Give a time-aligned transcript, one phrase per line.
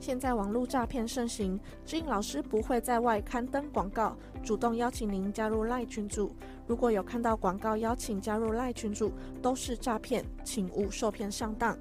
[0.00, 6.34] 现在网络诈骗盛行，志颖老师不会在外刊登广告，主动邀请您加入赖群组。
[6.66, 11.76] 如果有看到广告邀请加入赖群组，都是诈骗，请勿受骗上当。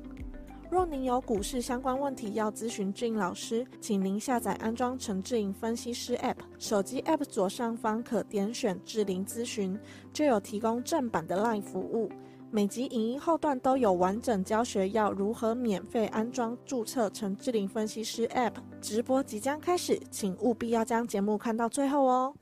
[0.70, 9.80] 若您有股市相关问题要咨询志颖老师，请您下载安装陈志颖分析师 App，手机 App 左上方可点选智霖咨询，
[10.12, 12.10] 就有提供正版的 LINE 服务。
[12.50, 18.54] 每集影音后段都有完整教学，要如何免费安装、注册陈志灵分析师 App。
[18.82, 22.34] 直播即将开始，请务必要将节目看到最后哦。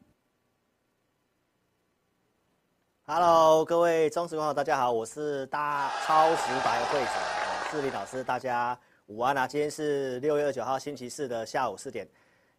[3.08, 7.14] Hello，各位忠实观众，大家好，我是大超直白会长。
[7.72, 8.78] 志霖老师，大家
[9.08, 9.48] 午安啊！
[9.48, 12.08] 今天是六月二十九号星期四的下午四点，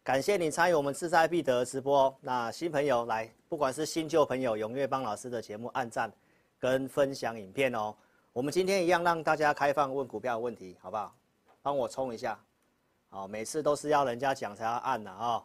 [0.03, 2.13] 感谢你参与我们志在必得直播。
[2.19, 6.11] 那新朋友来，不管是新旧朋友，踊跃帮老师的节目按赞
[6.59, 7.93] 跟分享影片哦。
[8.33, 11.13] 我们今天一样让大家开放问股票的问题，好不好？
[11.61, 12.39] 帮我冲一下，
[13.09, 15.43] 好，每次都是要人家讲才要按的啊。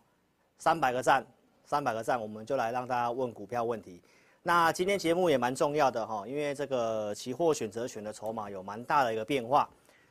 [0.59, 1.27] 三百个赞，
[1.65, 4.01] 三百个赞，我们就来让大家问股票问题。
[4.43, 9.69] 那今天节目也蛮重要的哈，因为这个期货选择权的筹码有蛮大的一个变化，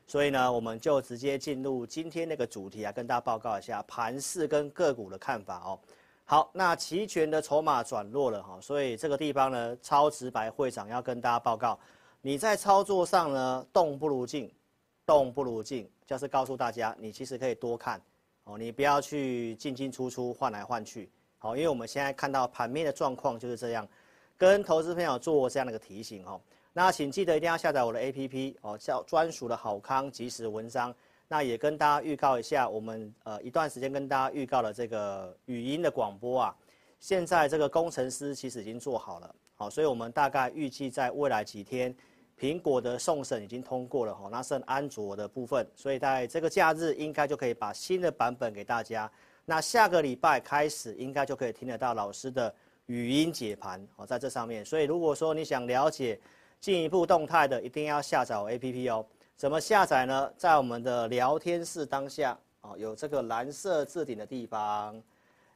[0.07, 5.79] 所以呢，我们就直接进入今天那个主题啊，跟大家报告一下盘市跟个股的看法哦。
[6.31, 11.77] 好，那期权的筹码转弱了哈，所以这个地方呢，超直白会长要跟大家报告，
[12.21, 14.49] 你在操作上呢，动不如静，
[15.05, 18.01] 动不如静，就是告诉大家，你其实可以多看
[18.45, 23.85] 哦，你不要去进进出出换来换去，好，因为我们现在看到盘面的状况就是这样。
[24.37, 26.39] 跟投资朋友做这样的一个提醒哦，
[26.71, 30.95] 那请记得一定要下载我的 APP 哦，叫专属的好康即时文章。
[31.31, 36.55] 那也跟大家预告一下，我们呃一段时间跟大家预告了这个语音的广播啊，
[36.99, 41.95] 现在这个工程师其实已经做好了，好，所以我们大概预计在未来几天，
[42.37, 49.09] 苹果的送审已经通过了哈，那剩安卓的部分，所以在这个假日应该就可以把新的版本给大家。
[49.45, 52.53] 那下个礼拜开始应该就可以听得到老师的。
[52.87, 56.19] 语音解盘哦，在这上面，所以如果说你想了解
[56.59, 59.05] 进一步动态的，一定要下载我 APP 哦。
[59.41, 60.31] 怎么下载呢？
[60.37, 65.01] 在我们的聊天室当下哦，有这个蓝色置顶的地方，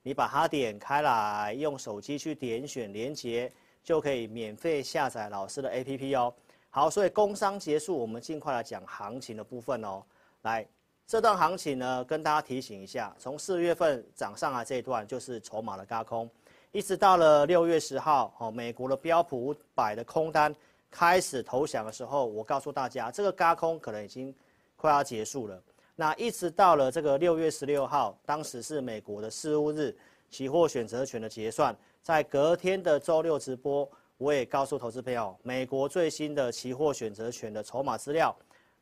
[0.01, 3.53] 你把它点开来，用手机去点选连接，
[3.84, 6.34] 就可以免费下载老师的 APP 哦。
[6.72, 10.01] 好，所以工商结束，我们尽快来讲行情的部分哦。
[10.41, 10.68] 来，
[11.06, 16.28] 这段行情呢，跟大家提醒一下，从四月份涨上来这一段，就是筹码的轧空。
[16.72, 20.51] 一直到了六月十号，哦，美国的标普五百的空单
[20.97, 24.33] 开始投降的时候，我告诉大家，这个轧空可能已经
[24.78, 25.61] 快要结束了。
[25.97, 29.94] 那一直到了这个六月十六号，当时是美国的四巫日，
[30.29, 33.85] 期货选择权的结算，在隔天的周六直播，
[34.17, 38.33] 我也告诉投资朋友，美国最新的期货选择权的筹码资料，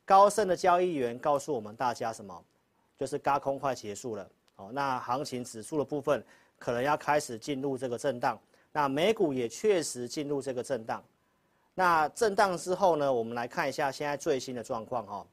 [0.04, 2.40] 高盛的交易员告诉我们大家什么？
[2.96, 4.28] 就是轧空快结束了。
[4.54, 6.24] 哦，那行情指数的部分。
[6.56, 8.40] 可能要开始进入这个震荡，
[8.72, 11.02] 那美股也确实进入这个震荡。
[11.74, 15.26] 那震荡之后呢，我们来看一下现在最新的状况哈。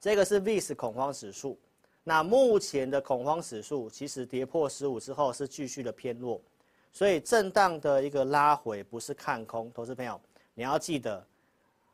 [0.00, 1.58] 这个是 VIX 恐慌指数，
[2.04, 6.40] 那目前的恐慌指数其实跌破十五之后是继续的偏弱，
[6.92, 9.72] 所以震荡的一个拉回不是看空。
[9.72, 10.20] 投资朋友，
[10.54, 11.26] 你要记得，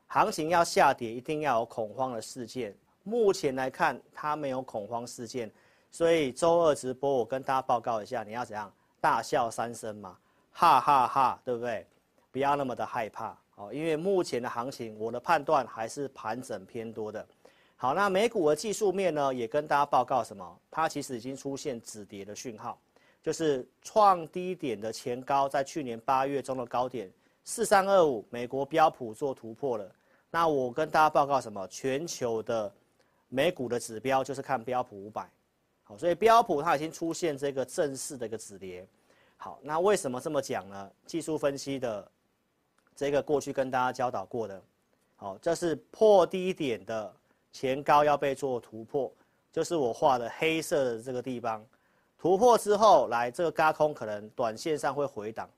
[0.08, 2.76] 行情要下跌一定要有恐慌的事件。
[3.02, 5.50] 目前来看，它没有恐慌事件。
[5.90, 8.70] 所以周二直播，我跟大家报告一下，你要怎样
[9.00, 10.18] 大笑三声嘛，
[10.50, 11.86] 哈哈哈，对不对？
[12.30, 13.34] 不要那么的害怕
[13.72, 17.26] 因为目前的行情，我的判断还是盘整偏多的。
[17.76, 20.58] 好，那美股的技术面呢，也跟大家报告什么？
[20.70, 22.78] 它其实已经出现止跌的讯号，
[23.22, 27.10] 就是创低点的前高，在去年八月中的高点
[27.44, 29.90] 四三二五，美国标普做突破了。
[30.30, 31.66] 那我跟大家报告什么？
[31.68, 32.72] 全球的
[33.28, 35.28] 美股的指标就是看标普五百。
[35.82, 38.86] 好，所以标普它已经出现这个正式的一个止跌。
[39.36, 40.90] 好，那为什么这么讲呢？
[41.04, 42.10] 技术分析的
[42.94, 44.62] 这个过去跟大家教导过的，
[45.16, 47.12] 好，这是破低点的
[47.52, 49.12] 前高要被做突破，
[49.52, 51.64] 就是我画的黑色的这个地方。
[52.18, 55.48] 突破之后，来这个轧空可能短线上会回档，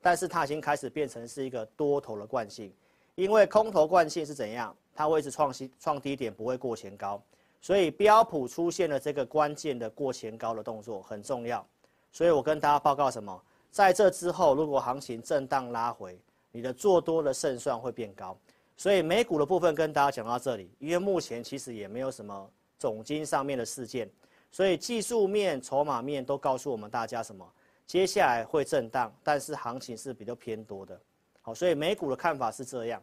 [0.00, 2.72] 但是它已经开始变成是一个多头的惯性，
[3.16, 4.74] 因为空头惯性是怎样？
[4.94, 7.20] 它会一直创新创低点，不会过前高。
[7.60, 11.66] 所以标普出现了这个关键的过前高的动作很重要。
[12.12, 13.42] 所以我跟大家报告什么？
[13.70, 16.18] 在这之后，如果行情震荡拉回，
[16.56, 18.34] 你的做多的胜算会变高。
[18.78, 24.10] 所以美股的部分跟大家讲到这里，因为目前其实也没有什么总金上面的事件，
[24.50, 27.46] 所以技术面、筹码面都告诉我们大家什么？
[27.86, 30.98] 接下来会震荡，但是行情是比较偏多的。
[31.42, 33.02] 好，所以美股的看法是这样。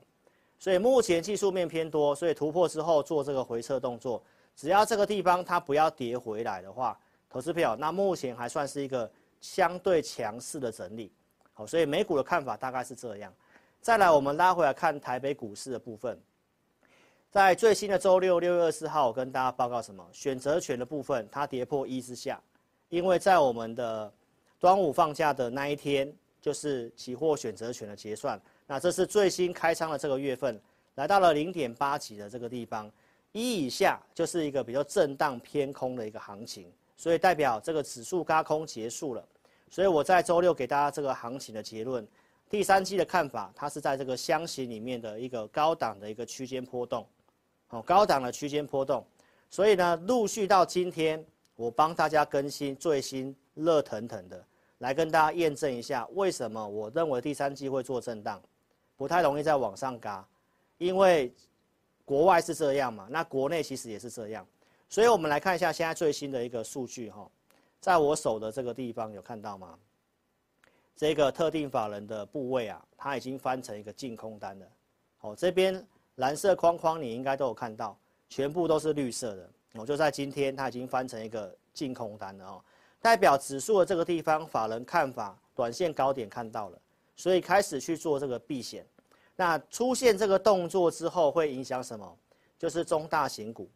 [0.58, 4.24] 所以目前技术面偏多，所以突破之后做这个回撤动作，
[4.56, 9.12] 只要这个地方它不要跌回来的话，投资票那目前还算是一个
[9.42, 11.12] 相对强势的整理。
[11.54, 13.32] 好，所以美股的看法大概是这样。
[13.84, 16.18] 再来，我们拉回来看台北股市的部分，
[17.30, 20.08] 在最新的周六六月二十四号，我跟大家报告什么？
[20.14, 22.42] 选择权的部分它跌破一之下，
[22.88, 24.10] 因为在我们的
[24.58, 26.10] 端午放假的那一天，
[26.40, 28.42] 就是期货选择权的结算。
[28.66, 30.58] 那这是最新开仓的这个月份，
[30.96, 32.90] 来到了零点八几的这个地方，
[33.34, 39.22] 一以下就是一个比较震荡偏空的一个行情，所以代表这个指数轧空结束了。
[39.70, 42.08] 所以我在周六给大家这个行情的结论。
[42.54, 47.04] 第三季的看法，它是在这个箱型里面的一个高档的一个区间波动，
[47.70, 49.04] 哦，高档的区间波动，
[49.50, 54.46] 所以呢，陆续到今天，我帮大家更新最新热腾腾的，
[54.78, 58.40] 来跟大家验证一下，为什么我认为第三季会做震荡，
[58.96, 60.24] 不太容易再往上嘎，
[60.78, 61.34] 因为
[62.06, 64.46] 国外是这样嘛，那国内其实也是这样，
[64.88, 67.28] 所以我们来看一下现在最新的一个数据哈，
[67.80, 69.76] 在我手的这个地方有看到吗？
[70.96, 74.66] 这个特定法人的部位啊，它已经翻成一个净空单了。
[75.22, 75.86] 哦，这边
[76.16, 77.98] 蓝色框框你应该都有看到，
[78.30, 79.50] 全部都是绿色的。
[79.74, 82.64] 哦，就在今天，它已经翻成一个净空单了哦，
[83.02, 86.80] 代表指数的这个地方，法人看法短线高点看到了，
[87.16, 88.86] 所以开始去做这个避险。
[89.36, 92.18] 那出现这个动作之后，会影响什么？
[92.60, 93.68] 就是中大型股，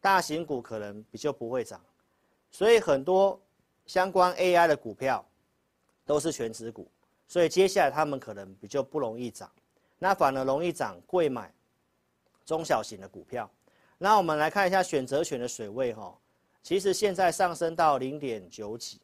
[0.00, 1.80] 大型股可能比较不会涨，
[2.50, 3.38] 所以很多
[3.84, 5.22] 相关 AI 的股票。
[6.06, 6.88] 都是全值股，
[7.26, 9.50] 所以接下来他们可能比较不容易涨，
[9.98, 11.52] 那反而容易涨贵买
[12.44, 13.50] 中小型的股票。
[13.98, 16.16] 那我们来看一下选择权的水位哈，
[16.62, 19.00] 其实现在上升到零点九几，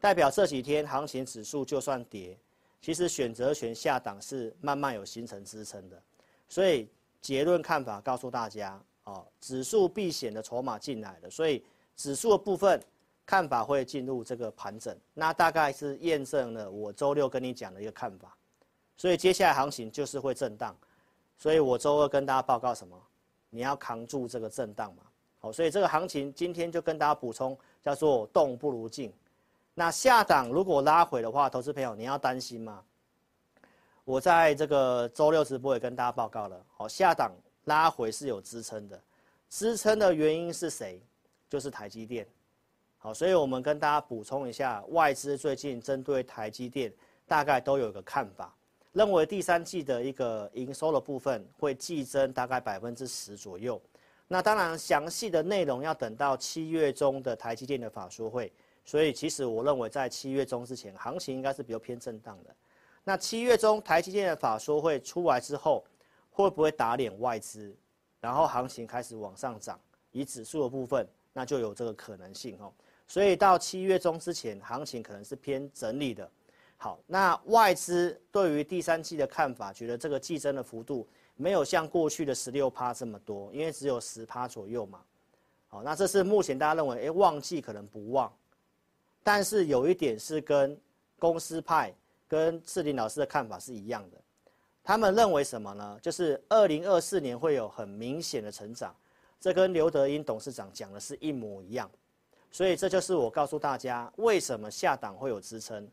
[0.00, 2.38] 代表这几天行情指数就算跌，
[2.80, 6.02] 其实选择权下档是慢慢有形成支撑的。
[6.48, 6.88] 所以
[7.20, 11.62] 结论看法告诉大家哦，指数避险的筹码进来了，所以
[11.96, 12.82] 指数的部分。
[13.26, 18.34] 看法会进入这个盘整，那大概是验证了我周六跟你讲的一个看法，
[18.96, 20.74] 所以接下来行情就是会震荡，
[21.36, 22.96] 所以我周二跟大家报告什么？
[23.50, 25.02] 你要扛住这个震荡嘛。
[25.38, 29.12] 好，所以这个行情今天就跟大家补充，叫做动不如静。
[29.74, 32.82] 那下档如果拉回的话，投资朋友你要担心吗？
[34.04, 37.32] 我在这个周六直播也跟大家报告了，好，下档
[37.64, 39.02] 拉回是有支撑的，
[39.50, 41.02] 支撑的原因是谁？
[41.48, 42.26] 就是台积电。
[43.06, 46.92] 好，所以我们跟大家补充一下，外资最近针对台积电
[47.24, 48.52] 大概都有一个看法，
[48.94, 53.80] 认为第三季的一个营收的部分会季增大概百分之十左右。
[54.26, 58.52] 那当然，详细的内容要等到七月中的台积电的法说会。
[58.84, 62.52] 所以其实我认为在七月中之前，行情应该是比较偏震荡的。
[63.04, 65.84] 那七月中台积电的法说会出来之后，
[66.28, 67.72] 会不会打脸外资，
[68.18, 69.78] 然后行情开始往上涨？
[70.10, 72.72] 以指数的部分，那就有这个可能性哦。
[73.06, 76.28] 所以到七月中之前，行情可能是偏整理的。
[76.76, 85.00] 好，那外资对于第三季的看法，觉得这个季增的幅度没有像过去的十六趴这么多，因为只有十趴左右嘛。
[85.68, 88.30] 好，那这是目前大家认为，哎、旺季可能不旺。
[89.22, 90.78] 但是有一点是跟
[91.18, 91.92] 公司派
[92.28, 94.18] 跟志林老师的看法是一样的，
[94.84, 95.98] 他们认为什么呢？
[96.02, 98.94] 就是二零二四年会有很明显的成长，
[99.40, 101.90] 这跟刘德英董事长讲的是一模一样。
[102.56, 105.86] 所以这就是我告诉大家，为什么下档会有支撑，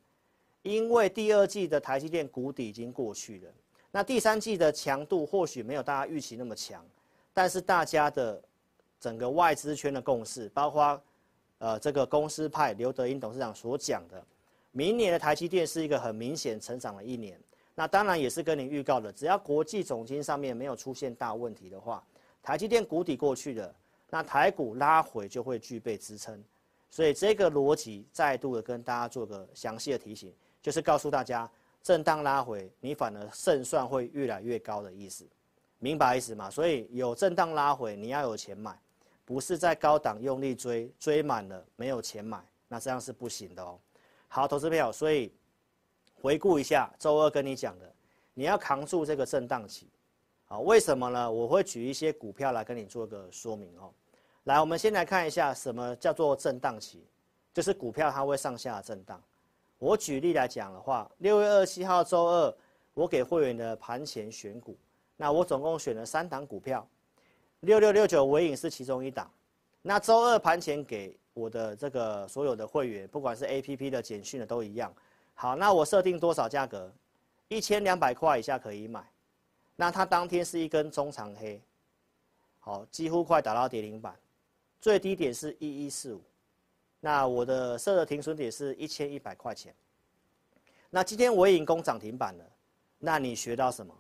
[0.62, 3.52] 因为第二季的台积电谷底已经过去了，
[3.92, 6.82] 那第三季的强度或许没有大家预期那么强，
[7.34, 8.42] 但是大家的
[8.98, 11.02] 整个外资圈的共识，包括
[11.58, 14.26] 呃这个公司派刘德音董事长所讲的，
[14.72, 17.38] 明年的台积电是一个很明显成长的一年，
[17.76, 22.02] 那当然也是跟你预告的，只要国际总经上面没有出现大问题的话，
[22.42, 23.76] 台积电谷底过去了，
[24.10, 26.42] 那台股拉回就会具备支撑。
[26.94, 30.32] 所以这个逻辑再度的跟大家做个详细的提醒，
[30.62, 31.50] 就是告诉大家，
[31.82, 35.26] 震荡拉回，你反而胜算会越来越高的意思，
[35.80, 36.52] 明白意思吗？
[36.52, 38.80] 所以有震荡拉回，你要有钱买，
[39.26, 43.80] 不是在高档用力追，追满了没有钱买，那这样是不行的哦。
[44.28, 45.34] 好，投资朋友，所以
[46.22, 47.92] 回顾一下周二跟你讲的，
[48.36, 49.90] 你要扛住这个震荡期，
[50.46, 51.32] 好，为什么呢？
[51.32, 53.92] 我会举一些股票来跟你做个说明哦。
[54.46, 57.00] 来，我们先来看一下什么叫做震荡期，
[57.54, 59.22] 就是股票它会上下震荡。
[59.80, 62.56] 我举例来讲的话，六月二十七号周二，
[62.94, 64.78] 我给会员的盘前选股，
[65.16, 66.86] 那我总共选了三档股票，
[67.62, 69.32] 六六六九尾影是其中一档。
[69.82, 74.94] 那周二盘前给我的这个所有的会员，不管是 APP 的简讯的都一样。
[75.36, 76.92] 好，那我设定多少价格？
[77.48, 79.06] 一千两百块以下可以买。
[79.78, 81.62] 那它当天是一根中长黑，
[82.60, 84.16] 好，几乎快打到跌停板，
[84.84, 86.22] 最低点是一一四五。
[87.00, 89.74] 那我的设的停损点是一千一百块钱。
[90.90, 92.44] 那今天我已经攻涨停板了，
[93.00, 93.96] 那你学到什么？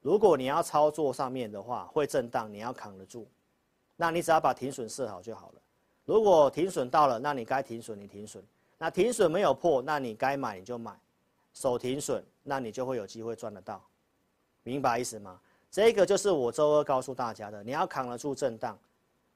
[0.00, 3.26] 如果你要操作上面的话，会震荡，你要扛得住。
[3.96, 5.60] 那你只要把停损设好就好了。
[6.04, 8.40] 如果停损到了，那你该停损你停损。
[8.78, 10.96] 那停损没有破，那你该买你就买，
[11.52, 13.84] 守停损，那你就会有机会赚得到。
[14.62, 15.40] 明白意思吗？
[15.68, 18.78] 这个就是我周二告诉大家的，你要扛得住震荡。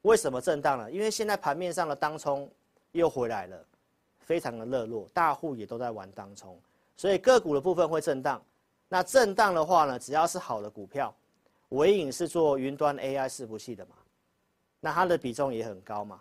[0.03, 0.91] 为什么震荡呢？
[0.91, 2.51] 因为现在盘面上的当冲
[2.93, 3.65] 又回来了，
[4.21, 6.59] 非常的热络，大户也都在玩当冲，
[6.97, 8.43] 所以个股的部分会震荡。
[8.89, 11.15] 那震荡的话呢，只要是好的股票，
[11.71, 13.97] 纬颖是做云端 AI 伺服器的嘛，
[14.81, 16.21] 那它的比重也很高嘛，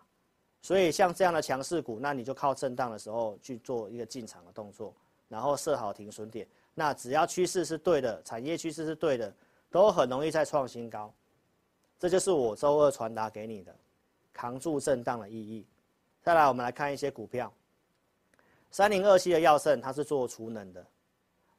[0.62, 4.94] 所以像这样的强势股，那你就靠震荡的时候去做一个进场的动作，
[5.28, 6.48] 然后设好停损点。
[6.74, 9.34] 那只要趋势是对的，产业趋势是对的，
[9.70, 11.14] 都很容易再创新高。
[12.02, 13.72] 这就是我周二传达给你的，
[14.34, 15.68] 扛住震荡的意义。
[16.24, 17.54] 再来，我们来看一些股票。
[18.72, 20.84] 三零二七的耀盛，它是做储能的。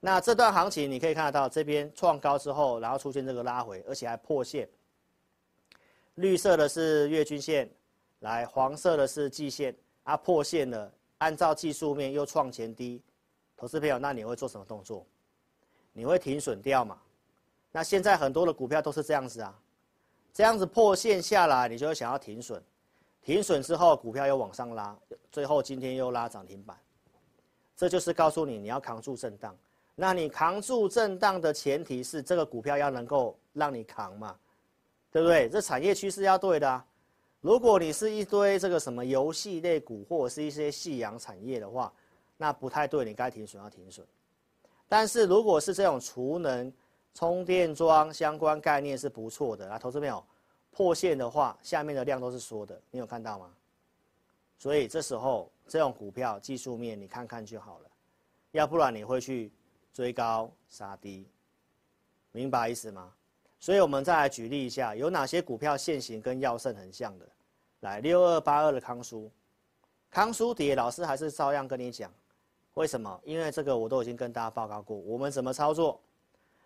[0.01, 4.69] 那这段行情你可以看得到，这边创高之后，然后出现这个拉回，而且还破线。
[6.17, 7.71] 绿色的是月均线，
[8.19, 9.73] 来黄色的是季线，
[10.03, 13.01] 啊破线了，按照技术面又创前低。
[13.57, 15.07] 投资朋友，那你会做什么动作？
[15.93, 16.99] 你会停损掉嘛？
[17.71, 19.57] 那现在很多的股票都是这样子啊，
[20.33, 22.63] 这样子破线下来，你就会想要停损，
[23.23, 24.97] 停损之后股票又往上拉，
[25.31, 26.77] 最后今天又拉涨停板，
[27.77, 29.57] 这就是告诉你你要扛住震荡。
[29.95, 34.35] 那你扛住震荡的前提是这个股票要能够让你扛嘛，
[35.11, 35.51] 对不对？
[35.51, 36.85] 这产业趋势要对的啊。
[37.43, 41.93] 如果你是一堆这个什么游戏类股或者是一些夕阳产业的话，
[42.39, 44.07] 那不太对，你该停损要停损。
[44.89, 46.73] 但是如果是这种储能、
[47.15, 50.25] 充电桩相关概念是不错的啊，投资朋友
[50.71, 53.51] 破线的话，下面的量都是缩的，你有看到吗？
[54.59, 57.91] 所以这时候这种股票技术面你看看就好了，
[58.53, 59.53] 要不然你会去
[59.93, 61.27] 追高杀低，
[62.31, 63.13] 明白意思吗？
[63.61, 67.27] 所以我们再来举例一下，有哪些股票现行跟耀盛很像的？
[67.81, 69.31] 来，六二八二的康舒，
[70.11, 72.11] 康舒跌，老师还是照样跟你讲。
[72.75, 73.21] 为什么？
[73.25, 76.01] 因为这个我都已经跟大家报告过，我们怎么操作？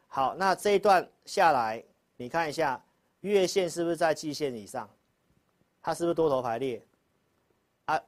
[0.06, 1.82] 好，那这一段下来，
[2.16, 2.82] 你看一下
[3.20, 4.88] 月线是不是在季线以上？
[5.82, 6.82] 它是不是多头排列？
[7.84, 8.00] 啊，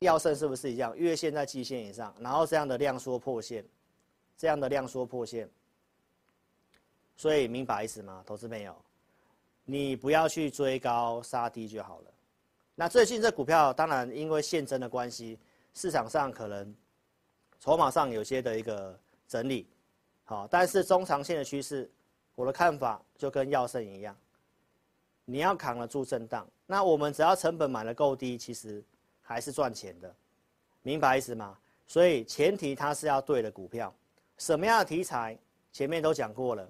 [0.00, 0.96] 耀盛是不是一样？
[0.96, 3.64] 月线在季线以上，然后这样的量缩破线，
[4.36, 5.48] 这样的量缩破线，
[7.16, 8.22] 所以明白意思吗？
[8.26, 8.76] 投资朋友，
[9.64, 12.10] 你不要去追高杀低就好了。
[12.74, 15.38] 那最近这股票当然因为现增的关系，
[15.72, 16.74] 市场上可能。
[17.60, 19.66] 筹码上有些的一个整理，
[20.24, 21.90] 好，但是中长线的趋势，
[22.34, 24.16] 我的看法就跟耀盛一样，
[25.24, 28.82] 你要扛得住震荡，那我们只要成本买得够低，其实
[29.20, 30.14] 还是赚钱的，
[30.82, 31.56] 明白意思吗？
[31.86, 33.94] 所以前提它是要对的股票，
[34.38, 35.38] 什么样的题材，
[35.70, 36.66] 前面都讲过了，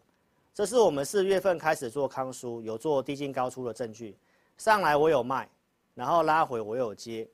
[0.52, 4.16] 这是我们四月份开始做康舒，有做低进高出的证据，
[4.58, 5.48] 上来我有卖，
[5.94, 7.28] 然后拉回我有接，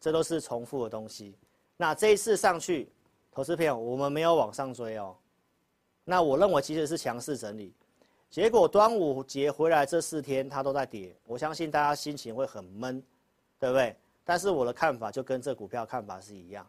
[0.00, 1.36] 这都是重复的东西，
[1.76, 2.90] 那这一次上去。
[3.30, 5.14] 投资朋友，我们没有往上追哦。
[6.10, 7.70] 那我认为其实是强势整理，
[8.30, 13.02] 结果端午节回来这四天它都在跌，我相信大家心情会很闷，
[13.60, 13.94] 对不对？
[14.24, 16.66] 但是我的看法就跟这股票看法是一样，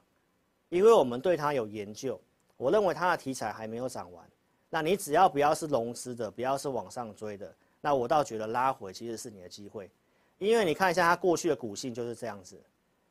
[0.67, 2.19] 因为我们对它有研究，
[2.58, 4.27] 我认为它的题材还没有涨完。
[4.69, 9.89] 那你只要不要是融资的，不要是往上追的，那我倒觉得拉回其实是你的机会，
[10.38, 12.60] 因为你看一下它过去的股性就是这样子，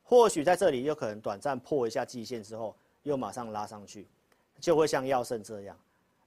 [0.03, 2.75] 或许在这里有可能短暂破一下季线之后。
[3.03, 4.05] 又马上拉上去，
[4.59, 5.75] 就会像耀盛这样。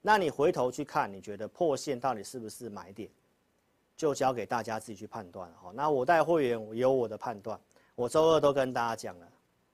[0.03, 3.09] 那你回头去看，你觉得破线到底是不是买点？
[3.97, 5.71] 就交给大家自己去判断哈。
[5.73, 7.61] 那我带会员有我的判断，
[7.95, 9.29] 我周二都跟大家讲了。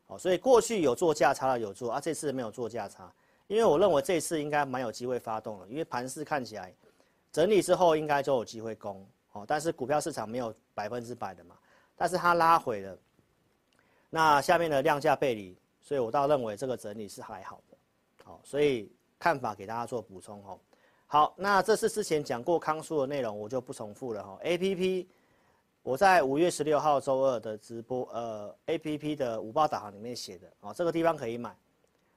[0.06, 3.11] 好，所以过去有做价差的有做啊，这次没有做价差，
[3.47, 6.75] 因为我认为这次应该蛮有机会发动了，因为盘势看起来
[7.32, 9.06] 整理之后应该就有机会攻。
[9.32, 11.56] 哦，但是股票市场没有百分之百的嘛，
[11.97, 12.99] 但是它拉回了，
[14.11, 15.56] 那下面的量价背离。
[15.80, 17.76] 所以我倒认为这个整理是还好的，
[18.25, 20.58] 好，所以看法给大家做补充哦。
[21.06, 24.38] 好，那这是之前讲过康叔的内容，我就不重复了哈。
[24.44, 25.06] APP，
[25.82, 31.56] 我在五月十六号周二的直播，呃，APP 的五报导航里面写的哦，这个地方可以买，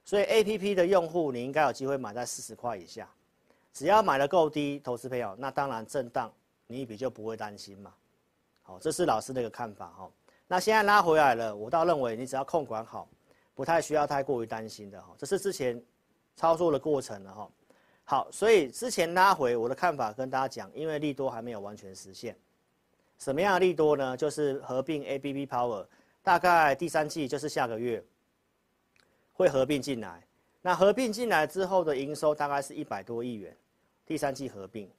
[0.04, 3.08] 所以 APP 的用户你应该有机会买在四十块以下，
[3.72, 6.30] 只要买得够低，投资朋友，那当然震荡
[6.66, 7.94] 你一笔就不会担心嘛。
[8.62, 10.10] 好，这是老师的一个看法哈。
[10.46, 13.08] 那现在拉回来了，我倒认为你只要控管好，
[13.54, 15.14] 不太需要太过于担心的哈。
[15.16, 15.82] 这是之前
[16.36, 17.50] 操作的过程了哈。
[18.04, 22.36] 好，所以之前拉回我的看法跟大家讲，因为利多还没有完全实现。
[23.18, 24.16] 什么样的利多呢？
[24.16, 25.86] 就是合并 ABB Power，
[26.22, 28.04] 大概第三季就是下个月
[29.32, 30.26] 会合并进来。
[30.60, 33.56] 那合并进来之后的营收大概是一百多亿元，
[34.04, 34.90] 第三季合并。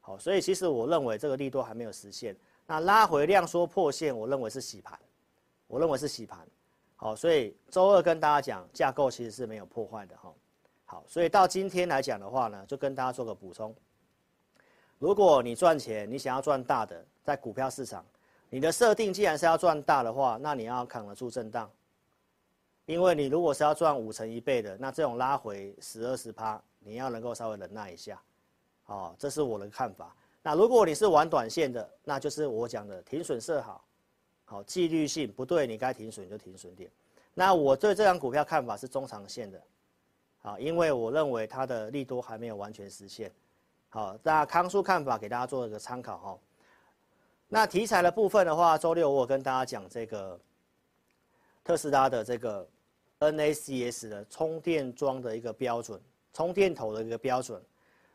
[0.00, 2.36] 好，所以其实我认为这个利多还没有实现。
[2.66, 4.98] 那拉回量缩破线，我认为是洗盘，
[5.66, 6.46] 我认为是洗盘。
[6.96, 10.32] 好，所以周二跟大家讲架构其实是没有破坏的哈。
[10.90, 13.74] 好，所以到今天来讲的话呢，就跟大家做个补充。
[14.98, 18.02] 如果你赚钱，你想要赚大的，在股票市场，
[18.48, 21.70] 你的设定既然是要赚大的话，那你要扛得住震荡。
[22.86, 28.18] 因为你如果是要赚五成一倍的，那这种拉回十二十趴，你要能够稍微忍耐一下。
[28.86, 30.16] 哦，这是我的看法。
[30.42, 33.84] 那如果你是玩短线的，那就是我讲的停损设好，
[34.46, 36.90] 好纪律性不对，你该停损就停损点。
[37.34, 39.62] 那我对这张股票看法是中长线的，
[40.40, 43.30] 好，因为我认为它的利多还没有完全实现。
[43.88, 46.38] 好，那康叔看法给大家做一个参考哈。
[47.48, 50.38] 那题材的部分的话，周六我跟大家讲这个
[51.64, 52.68] 特斯拉的这个
[53.18, 56.00] NACS 的充电桩的一个标准，
[56.32, 57.60] 充电头的一个标准。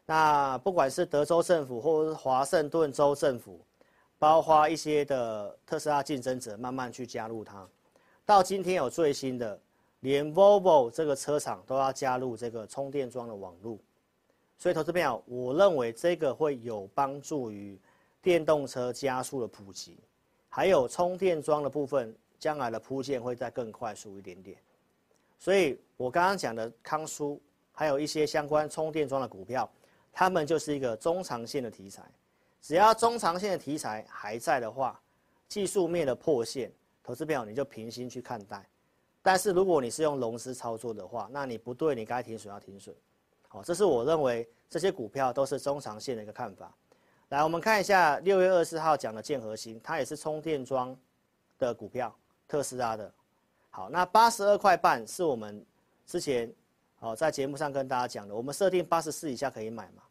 [0.06, 3.60] 那不管是德州政府或者是华盛顿州政府，
[4.20, 7.68] 包括一些的特斯拉竞争者，慢慢去加入它。
[8.26, 9.60] 到今天有最新的，
[10.04, 13.80] 连 Volvo 这个车厂都要加入这个充电桩的网络。
[14.58, 17.80] 所以，投资朋友，我认为这个会有帮助于
[18.22, 19.98] 电动车加速的普及，
[20.50, 24.58] 还有充电桩的部分，将来的铺建会再更快速一点点。
[25.40, 29.70] 所以我刚刚讲的康舒，还有一些相关充电桩的股票，
[30.12, 32.04] 他们就是一个中长线的题材。
[32.62, 35.02] 只要中长线的题材还在的话，
[35.48, 36.70] 技术面的破线，
[37.02, 38.66] 投资朋友你就平心去看待。
[39.24, 42.96] 但是如果你是用融资操作的话，那你不对，你该停损要停损。
[43.48, 46.72] 好，这是我认为这些股票都是中长线的一个看法。
[47.30, 50.96] 来，我们看一下六月二十四号讲的建核心，它也是充电桩
[51.58, 52.14] 的股票，
[52.48, 53.12] 特斯拉的。
[53.70, 55.66] 好，那八十二块半是我们
[56.06, 56.54] 之前
[57.00, 60.04] 哦在节目上跟大家讲的，我们设定八十四以下可以买嘛。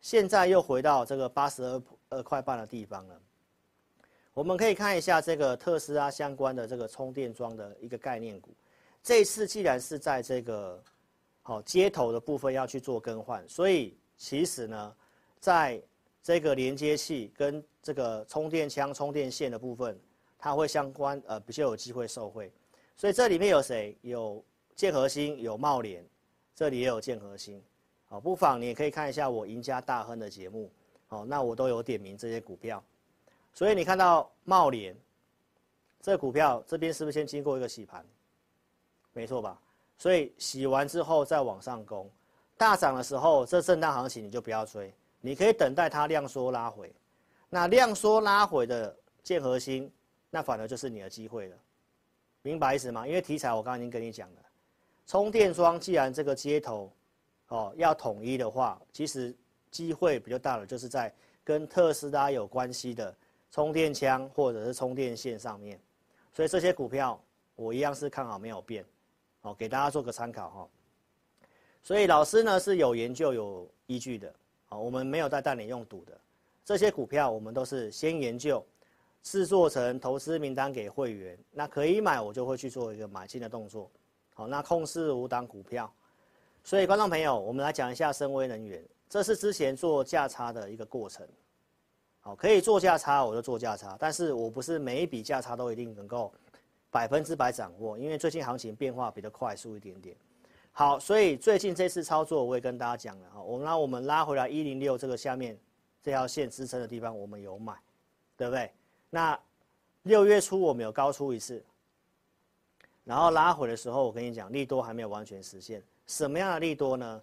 [0.00, 3.20] 现在又回到这个八十二二块半的地方了。
[4.40, 8.48] 我们可以看一下这个特斯拉相关的这个充电桩的一个概念股。
[9.02, 10.82] 这次既然是在这个
[11.42, 14.96] 好，接头的部分要去做更换，所以其实呢，
[15.40, 15.78] 在
[16.22, 20.00] 这个连接器跟这个充电枪、充电线的部分，
[20.38, 22.50] 它会相关呃比较有机会受惠。
[22.96, 23.94] 所以这里面有谁？
[24.00, 24.42] 有
[24.74, 26.02] 建和兴，有茂联，
[26.54, 27.62] 这里也有建和兴。
[28.06, 30.72] 好，不妨你也可以看一下我赢家大亨的节目，
[31.08, 32.82] 好，那我都有点名这些股票。
[33.52, 34.96] 所以你看到茂联
[36.00, 38.04] 这股票这边是不是先经过一个洗盘？
[39.12, 39.60] 没错吧？
[39.98, 42.08] 所以洗完之后再往上攻，
[42.56, 46.90] 大涨的时候，这震荡行情你就不要追，你可以等待它量缩拉回。
[47.50, 49.92] 那量缩拉回的建核心，
[50.30, 51.56] 那反而就是你的机会了，
[52.42, 53.06] 明白意思吗？
[53.06, 54.42] 因为题材我刚刚已经跟你讲了，
[55.06, 56.90] 充电桩既然这个接头，
[57.48, 59.34] 哦要统一的话，其实
[59.70, 61.12] 机会比较大的就是在
[61.44, 63.14] 跟特斯拉有关系的
[63.50, 65.78] 充电枪或者是充电线上面，
[66.32, 67.20] 所以这些股票
[67.56, 68.84] 我一样是看好没有变。
[69.40, 70.68] 好，给大家做个参考哈。
[71.82, 74.32] 所以老师呢是有研究有依据的，
[74.66, 76.12] 好，我们没有在带你用赌的。
[76.64, 78.64] 这些股票我们都是先研究，
[79.22, 83.90] 制作成投资名单给会员，那可以买我就会去做一个买进的动作。
[84.34, 85.90] 好，那控制五档股票。
[86.62, 91.26] 所以观众朋友，我们来讲一下深威能源，这是之前做价差的一个过程。
[92.20, 96.32] 好，可以做价差我就做价差，但是我不是每一笔价差都一定能够。
[96.92, 100.16] 百分之百掌握，因为最近行情变化比较快速一点点。
[100.72, 105.56] 好，所以最近这次操作我也跟大家讲了哈，我们让我们拉回来一零六这个下面
[106.02, 107.74] 这条线支撑的地方，我们有买，
[108.36, 108.72] 对不对？
[109.08, 109.38] 那
[110.02, 111.64] 六月初我们有高出一次，
[113.04, 115.80] 然后拉回的时候，我跟你讲利多还没有完全实现。
[116.08, 117.22] 什么样的利多呢？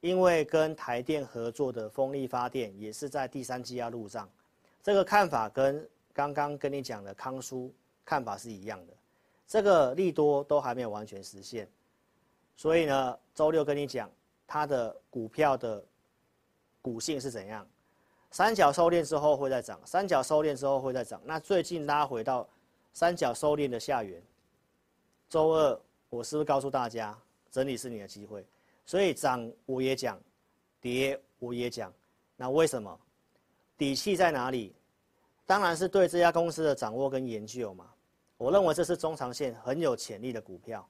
[0.00, 4.30] 因为跟台电合作的风力发电也是在第三季要入账，
[4.88, 7.70] 这个看法跟刚刚跟你讲的康舒
[8.06, 8.92] 看法是一样的。
[9.46, 11.68] 这个利多都还没有完全实现，
[12.56, 14.10] 所以呢，周六跟你讲
[14.46, 15.84] 它的股票的
[16.80, 17.68] 股性是怎样。
[18.30, 21.20] 三角收敛之后会再涨，三角收敛之后会再涨。
[21.22, 22.48] 那最近拉回到
[22.94, 24.22] 三角收敛的下缘，
[25.28, 27.14] 周二我是不是告诉大家，
[27.50, 28.42] 整理是你的机会？
[28.86, 30.18] 所以涨我也讲，
[30.80, 31.92] 跌我也讲。
[32.38, 32.98] 那为什么？
[33.76, 34.74] 底气在哪里？
[35.48, 37.86] 当然是对这家公司的掌握跟研究嘛。
[38.36, 40.86] 我认为这是中长线很有潜力的股票。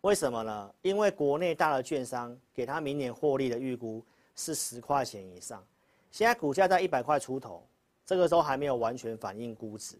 [0.00, 0.74] 为什么呢？
[0.80, 4.02] 因为国内大的券商给他明年获利的预估
[4.34, 5.62] 是十块钱以上。
[6.10, 7.62] 现在股价在一百块出头，
[8.06, 9.96] 这个时候还没有完全反映估值，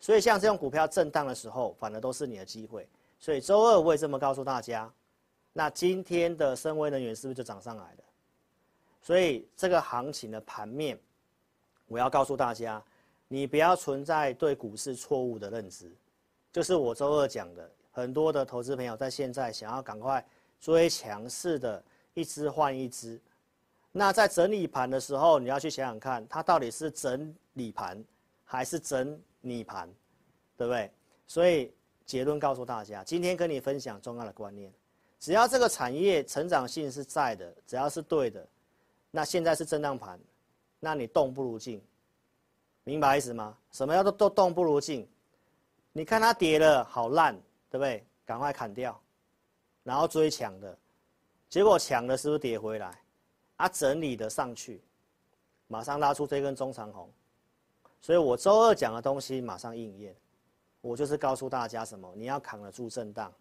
[0.00, 2.88] 所以像这种股票震荡的时候，反而都是你的机会。
[3.20, 4.92] 所以周二我也这么告诉大家，
[5.52, 8.04] 那今天的深威能源是不是就涨上来了？
[9.00, 10.98] 所以这个行情的盘面，
[11.86, 12.82] 我要告诉大家，
[13.34, 15.90] 你不要存在对股市错误的认知，
[16.52, 20.24] 就是我周二讲的，很多的投资朋友在现在想要赶快
[20.60, 21.82] 追强势的，
[22.14, 23.20] 一只换一只。
[23.90, 28.00] 那在整理盘的时候，你要去想想看，它到底是整理盘
[28.44, 29.88] 还是整理盘，
[30.56, 30.88] 对不对？
[31.26, 31.74] 所以
[32.06, 34.72] 结论告诉大家，今天跟你分享重要的观念，
[35.18, 38.46] 只要这个产业成长性是在的，只要是对的，
[39.10, 40.20] 那现在是震荡盘，
[40.78, 41.82] 那你动不如静，
[42.84, 43.56] 明白意思吗？
[43.72, 45.08] 什么叫做都动不如静？
[45.92, 47.34] 你看它跌了好烂，
[47.70, 48.06] 对不对？
[48.26, 48.98] 赶快砍掉，
[49.82, 50.76] 然后追强的，
[51.48, 53.00] 结果强的是不是跌回来？
[53.56, 54.82] 啊，整理的上去，
[55.68, 57.10] 马上拉出这根中长红，
[58.00, 60.14] 所以我周二讲的东西马上应验，
[60.80, 63.32] 我就是告诉大家什么，你要扛得住震荡，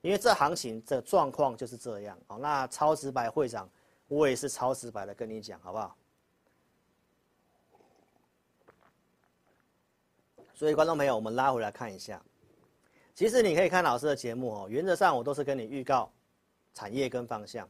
[0.00, 2.18] 因为这行情这状况就是这样。
[2.26, 3.68] 好，那超直白会长，
[4.08, 5.96] 我也是超直白的跟你讲，好不好？
[10.56, 12.18] 所以观众朋友，我们拉回来看一下，
[13.14, 16.10] 其实你可以看老师的节目哦，原则上我都是跟你预告
[16.72, 17.68] 产业跟方向。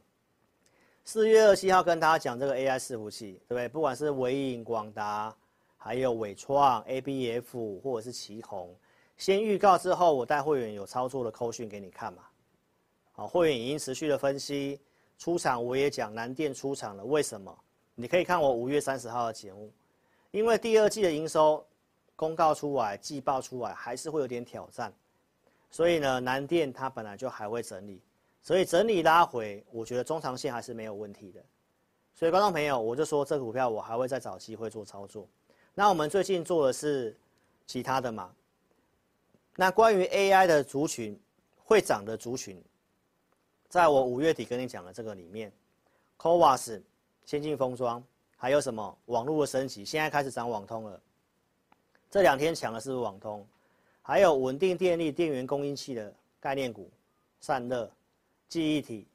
[1.03, 3.67] 四月二十七号跟大家讲这个 AI 伺服器，对不对？
[3.67, 5.35] 不管是纬颖、广达，
[5.75, 8.73] 还有纬创、ABF 或者是奇宏，
[9.17, 12.23] 先预告之后，我带会员有操作的扣讯给你看嘛。
[13.11, 14.79] 好，会员已经持续的分析
[15.17, 17.53] 出场，我也讲南电出场了，为什么？
[17.95, 19.73] 你可以看我五月三十号的节目，
[20.31, 21.65] 因为第二季的营收
[22.17, 24.91] 公告出来，季报出来还是会有点挑战，
[25.71, 28.01] 所以呢，南电它本来就还会整理。
[28.41, 31.41] 所以整理拉回，我觉得中长线还是没有问题的。
[32.15, 35.27] 所以观众朋友，我就说这股票我还会再找机会做操作。
[35.75, 37.15] 那我们最近做的是
[37.67, 38.33] 其他的嘛？
[39.55, 41.19] 那关于 AI 的族群
[41.63, 42.59] 会涨的族群，
[43.69, 45.51] 在我五月底跟你讲的这个里面
[46.17, 46.81] ，CoWoS
[47.25, 48.03] 先进封装，
[48.37, 50.99] 还有什么网络的升级，现在开始涨网通了。
[52.09, 53.45] 这两天抢的是不是网通？
[54.01, 56.89] 还有稳定电力电源供应器的概念股，
[57.39, 57.91] 散热。
[58.49, 59.05] 记忆体，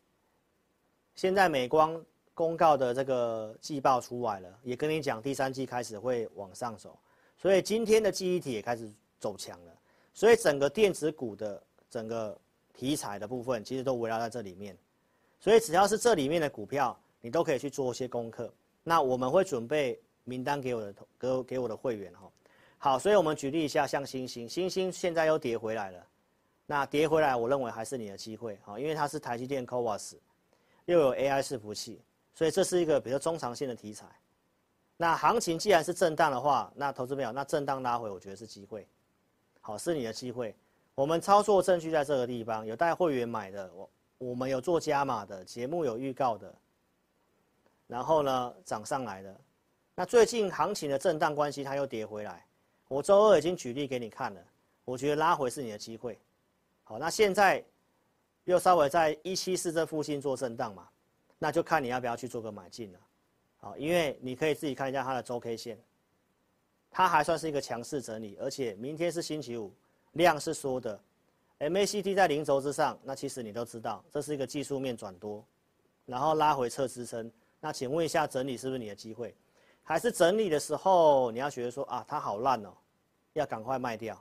[1.14, 1.98] 现在美光
[2.35, 6.98] 公告的这个季报出来了，也跟你讲第三季开始会往上走，
[7.38, 9.72] 所以今天的记忆体也开始走强了，
[10.12, 12.38] 所以整个电子股的整个
[12.74, 14.76] 题材的部分其实都围绕在这里面，
[15.40, 18.52] 所以只要是这里面的股票，你都可以去做一些功课。
[18.83, 22.31] 那我们会准备名单给我的给给我的会员哈，
[22.85, 26.07] 好，所以我们举例一下，像星星，星星现在又跌回来了。
[26.66, 30.14] 那跌回来，我认为还是你的机会啊，因为它是台积电 CoWoS，
[30.87, 32.03] 又有 AI 伺服器，
[32.35, 34.05] 所以这是一个比较中长线的题材。
[34.97, 38.85] 那行情既然是震荡的话，那投资朋友，那震荡拉回，我觉得是机会，
[39.61, 40.53] 好，是你的机会。
[40.97, 46.53] 我们操作证据在这个地方，有带会员买的，我我们有做加码的，节目有预告的，
[47.87, 49.40] 然后呢涨上来的。
[49.95, 52.45] 那最近行情的震荡关系，它又跌回来，
[52.92, 54.44] 我周二已经举例给你看了，
[54.85, 56.18] 我觉得拉回是你的机会。
[56.85, 57.64] 好，那现在
[58.44, 60.87] 又稍微在一七四这附近做震荡嘛，
[61.38, 62.98] 那就看你要不要去做个买进了。
[63.57, 65.78] 好，因为你可以自己看一下它的周 K 线，
[66.90, 69.72] 它还算是一个强势整理，而且明天是星期五，
[70.12, 71.00] 量是缩的
[71.61, 75.42] ，MACD 在零轴之上，那其实你都知道，这是一个技术面转多，
[76.05, 77.33] 然后拉回测支撑。
[77.59, 79.35] 那请问一下，整理是不是你的机会？
[79.83, 82.72] 还是整理的时候你要觉得说啊，它好烂哦，
[83.35, 84.21] 要赶快卖掉？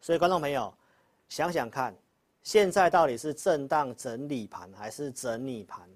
[0.00, 0.72] 所以观众朋友。
[1.26, 1.92] 想想看，
[2.42, 5.88] 现在到底是震荡整理盘还是整理盘？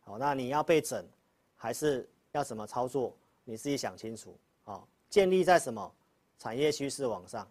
[0.00, 1.06] 好，那你要被整，
[1.54, 3.14] 还是要怎么操作？
[3.44, 4.36] 你自己想清楚。
[4.64, 5.94] 好，建立在什么
[6.38, 7.46] 产业趋势往上？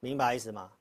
[0.00, 0.72] 明白意思吗？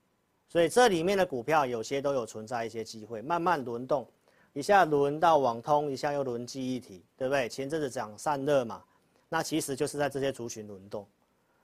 [0.48, 4.08] 所以这里面的股票有些都有存在一些机会，慢慢轮动，
[4.54, 7.50] 一下轮到网通，一下又轮记忆体，对不对？
[7.50, 8.82] 前阵子讲散热嘛，
[9.28, 11.06] 那其实就是在这些族群轮动。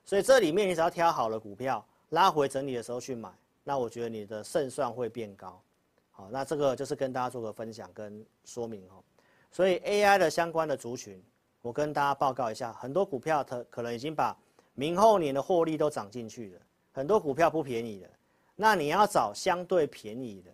[0.09, 1.85] 所以这里面你只要挑好了股票。
[2.09, 3.29] 拉回整理的时候去买，
[3.63, 5.61] 那我觉得你的胜算会变高。
[6.09, 9.03] 好，那这个就是跟大家做个分享跟说明哦。
[9.51, 11.23] 所以 AI 的相关的族群，
[11.61, 14.35] 我跟大家报告一下，很多股票它可能已经把
[14.73, 18.09] 明后年的获利都涨进去了，很多股票不便宜的，
[18.55, 20.49] 那你要找相对便宜的，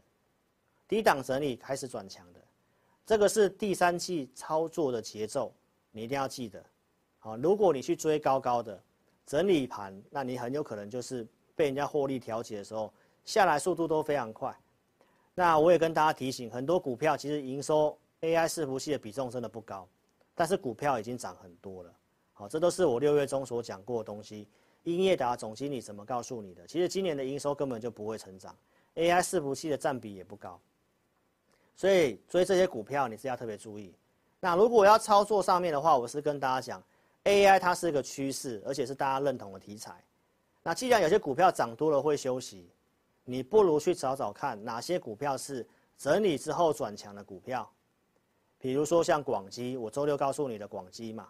[0.89, 2.41] 低档整理开始转强的，
[3.05, 5.53] 这个是第三季操作的节奏，
[5.91, 6.61] 你一定要记得。
[7.19, 8.77] 好，如果你去追高高的
[9.25, 14.55] 整理盘，那你很有可能就是被人家获利调节的时候下来速度都非常快。
[15.33, 19.87] 那我也跟大家提醒，很多股票其实营收 AI 伺服器的比重真的不高。
[20.37, 21.93] 但是股票已经涨很多了，
[22.33, 24.47] 好，这都是我六月中所讲过的东西。
[24.83, 26.67] 英业达总经理怎么告诉你的？
[26.67, 28.55] 其实今年的营收根本就不会成长
[28.95, 30.59] ，AI 伺服器的占比也不高，
[31.73, 33.95] 所以追这些股票你是要特别注意。
[34.41, 36.83] 那如果要操作上面的话，我是跟大家讲
[37.25, 40.01] ，AI 它是一个趋势，而且是大家认同的题材。
[40.63, 42.69] 那既然有些股票涨多了会休息，
[43.25, 47.69] 你不如去找找看哪些股票是整理之后转强的股票。
[48.57, 51.27] 比如说像广基，我周六告诉你的广基嘛，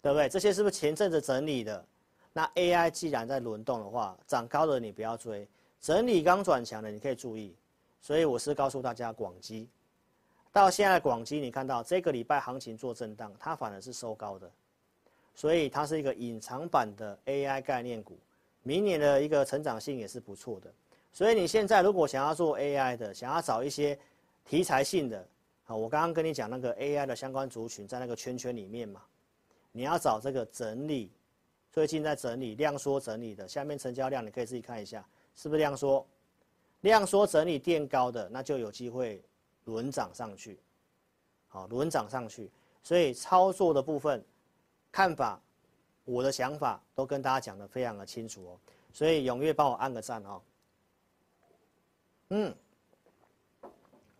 [0.00, 0.28] 对不对？
[0.28, 1.84] 这些是不是前阵子整理的？
[2.32, 5.48] 那 AI 既然在轮动的话，涨高的你不要追，
[5.80, 7.56] 整理刚转强的你可以注意。
[8.00, 9.68] 所以我是告诉大家，广基
[10.52, 14.50] 到现在广基，你看到这个礼拜行情做震荡，它反而是收高的，
[15.34, 18.18] 所以它是一个隐藏版的 AI 概念股，
[18.62, 20.72] 明年的一个成长性也是不错的。
[21.12, 23.98] 所以你现在如果想要做 AI 的，想要找一些
[24.44, 25.26] 题材性的。
[25.64, 29.00] 好，我刚刚跟你讲那个 AI 的相关族群在那个圈圈里面嘛，
[29.70, 31.10] 你要找这个整理，
[31.70, 36.04] 最近在整理量缩整理的，下面成交量你可以自己看一下，是不是量缩？
[36.80, 39.22] 量缩整理垫高的，那就有机会
[39.66, 40.58] 轮涨上去，
[41.46, 42.50] 好，轮涨上去。
[42.82, 44.22] 所以操作的部分
[44.92, 45.40] 看法，
[46.04, 48.60] 我的想法都跟大家讲得非常的清楚哦，
[48.92, 50.40] 所以踊跃帮我按个赞哦，
[52.28, 52.54] 嗯。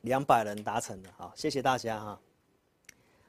[0.00, 2.20] 两百人达成的，好，谢谢大家哈。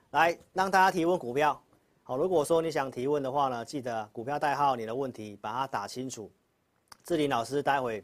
[0.09, 1.61] 来，让大家提问股票，
[2.01, 6.31] 好，如果说你想提问的话呢，记得股票代号，你的问题把它打清楚。
[7.03, 8.03] 志林老师待会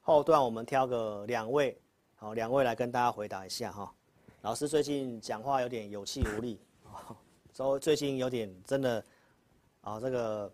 [0.00, 1.78] 后段我们挑个两位，
[2.14, 3.92] 好，两位来跟大家回答一下哈。
[4.40, 6.58] 老师最近讲话有点有气无力，
[7.56, 9.02] 所以最近有点真的，
[9.80, 10.52] 啊，这个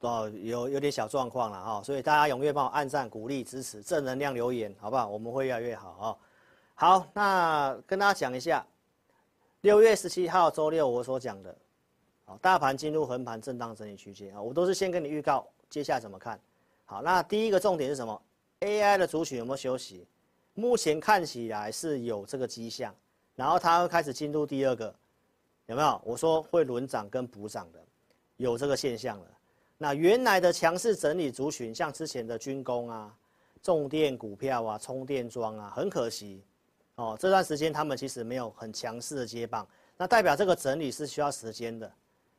[0.00, 5.06] 哦有有点小状况了哈，所以大家踊跃帮我按赞、鼓励、支持、正能量留言，好不好？
[5.06, 6.16] 我们会越来越好啊。
[6.74, 8.66] 好，那跟大家讲一下，
[9.60, 11.56] 六月十七号周六我所讲的，
[12.24, 16.40] 好，大盘进入横盘震荡整理区间啊，我都是先跟你预告接下来怎么看。
[16.84, 18.20] 好，那第一个重点是什么
[18.58, 20.04] ？AI 的族群有没有休息？
[20.54, 22.92] 目前看起来是有这个迹象，
[23.36, 24.92] 然后它会开始进入第二个，
[25.70, 26.00] 有没有？
[26.04, 27.78] 我说会轮涨跟补涨的，
[28.38, 29.26] 有这个现象了。
[29.78, 33.16] 那原来的强势整理族群，像之前的军工啊、
[33.62, 36.42] 重电股票啊、充电桩啊，很可惜。
[36.96, 41.90] 哦，这段时间他们其实没有很强势的接棒，那代表这个整理是需要时间的，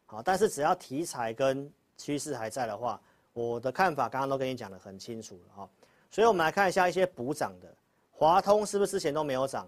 [0.05, 5.69] 好，但是只要题材跟趋势还在的话，我的看法刚刚都跟你讲得很清楚了哈，
[6.11, 7.73] 所以我们来看一下一些补涨的，
[8.11, 9.67] 华通是不是之前都没有涨，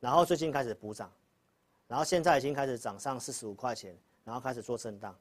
[0.00, 1.10] 然后最近开始补涨，
[1.90, 3.92] 然后现在已经开始涨上四十五块钱，
[4.24, 5.12] 然后开始做震荡，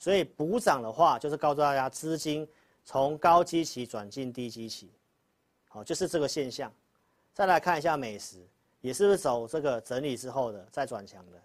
[0.00, 2.46] 所以补涨的话就是告诉大家资金
[2.84, 4.90] 从高基期转进低基期，
[5.68, 6.72] 好，就是这个现象。
[7.32, 8.44] 再来看一下美食，
[8.80, 11.40] 也是走这个整理之后的再转强的？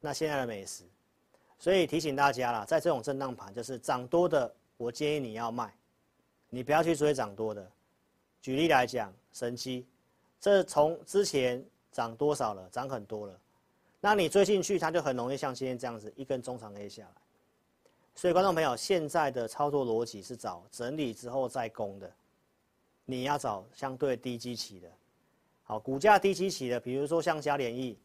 [0.00, 0.84] 那现在的美食，
[1.58, 5.76] 所以提醒大家啦，在这种震荡盘，就是涨多的，我建议你要卖，
[6.48, 7.70] 你不要去追涨多的。
[8.40, 9.86] 举例来讲，神机，
[10.40, 11.62] 这从之前
[11.94, 12.68] 涨多少了？
[12.70, 13.40] 涨很多了，
[14.00, 17.22] 那你追进去，它就很容易像今天这样子一根中长 A 下来。
[18.16, 22.12] 所以观众朋友，现在的操作逻辑是找整理之后再攻的。
[23.04, 24.90] 你要找相对低基期的，
[25.62, 27.96] 好，股价低基期的，比如说像嘉联益，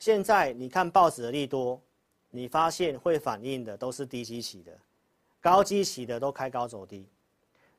[0.00, 1.80] 现在你看报纸的利多，
[2.30, 4.76] 你发现会反应的都是低基期的，
[5.40, 7.06] 高基期的都开高走低，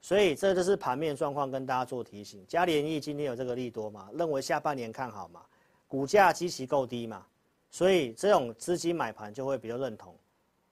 [0.01, 2.45] 所以这就是盘面状况，跟大家做提醒。
[2.47, 4.09] 嘉联益今天有这个利多嘛？
[4.13, 5.41] 认为下半年看好嘛？
[5.87, 7.25] 股价基期够低嘛？
[7.69, 10.15] 所以这种资金买盘就会比较认同，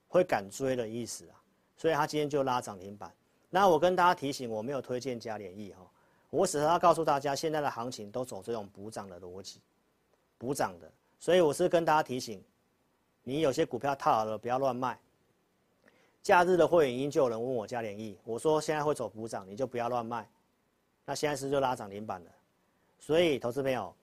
[0.08, 1.36] 会敢追的意思啊，
[1.76, 3.12] 所以他今天就拉涨停板。
[3.50, 5.86] 那我跟大家提醒，我没有推荐嘉联益哈，
[6.30, 9.60] 我只是要告诉大家，现在的行情都走这种补涨的逻辑，
[10.38, 12.42] 补涨的，所以我是跟大家提醒，
[13.22, 14.98] 你有些股票套好了，不要乱卖。
[16.22, 20.28] 假日的会员音就有人问我加联益，我说现在会走补涨，你就不要乱卖。
[21.04, 22.30] 那现在是就拉涨停板了，
[22.98, 23.94] 所以投资朋友，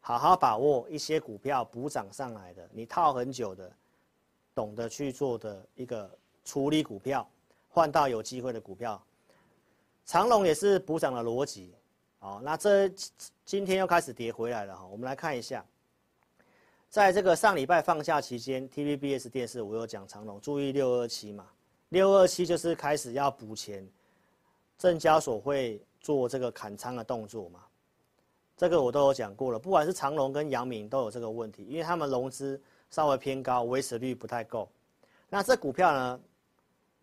[0.00, 3.72] 好好把握一些股票补涨上来的，你套很久的，
[4.54, 6.10] 懂得去做的一个
[6.44, 7.26] 处理股票。
[7.72, 9.00] 换到有机会的股票，
[10.04, 11.72] 长龙也是补涨的逻辑，
[12.18, 12.88] 好，那这
[13.44, 15.64] 今天又开始跌回来了哈，我们来看一下，
[16.88, 21.46] 在这个上礼拜放假期间，TVBS 电视我有讲长龙，注意六二七嘛，
[21.90, 23.86] 六二七就是开始要补钱，
[24.78, 27.60] 证交所会做这个砍仓的动作嘛，
[28.56, 34.68] 这个我都有讲过了，不管是长隆跟阳明都有这个问题，因为他们融资稍微偏高，维持率不太够。
[35.28, 36.20] 那这股票呢，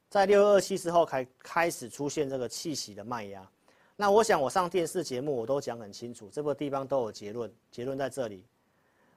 [0.10, 3.47] 在六二七之后开开始出现这个气息的卖压。
[3.95, 8.45] 那我想我上电视节目我都讲很清楚，这个地方都有结论，结论在这里。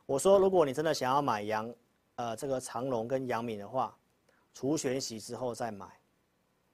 [0.07, 1.73] 我说，如果你真的想要买阳，
[2.17, 3.97] 呃，这个长隆跟阳明的话，
[4.55, 5.87] 除权息之后再买，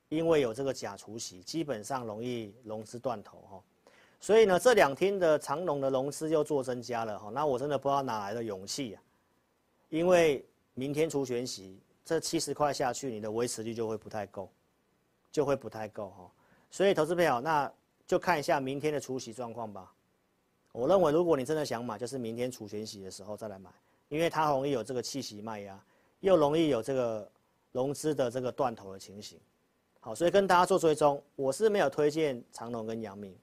[0.09, 3.63] 因为有这个假除息，基本上容易融资断头哈。
[4.19, 9.03] 所以呢，这两天的长荣的融资又做增加了哈，那我真的不知道哪来的勇气啊，
[9.91, 14.51] 因为明天除权息，这七十块下去，你的维持率就会不太够，
[15.31, 16.31] 就会不太够哈。
[16.71, 17.71] 所以投资朋友，那
[18.07, 19.93] 就看一下明天的除息状况吧。
[20.73, 23.71] 我认为，如果你真的想买，就是明天除权息的时候再来买，
[24.09, 25.79] 因为它容易有这个气息卖压，
[26.21, 27.31] 又容易有这个
[27.77, 29.39] 融资的这个断头的情形。
[30.01, 33.37] 好，所以跟大家做追踪，我是没有推荐长隆跟阳明，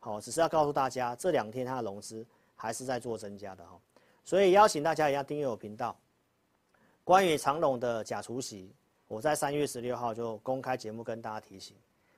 [0.00, 3.78] 好，只是要告诉大家这两天它的融资还是在做增加的哈。
[4.24, 5.96] 所以邀请大家一样订阅我频道。
[7.04, 8.72] 关于长隆的假除息，
[9.06, 11.76] 我在三月十六号就公开节目跟大家提醒，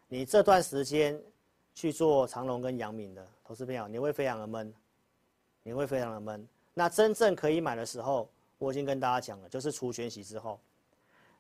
[0.09, 1.21] 你这段时间。
[1.75, 4.75] 去做长隆跟阳明的投资票，你会非常的闷，
[5.63, 6.45] 你会非常的闷。
[6.75, 8.29] 那真正可以买的时候，
[8.59, 10.59] 我已经跟大家讲了，就是除权息之后。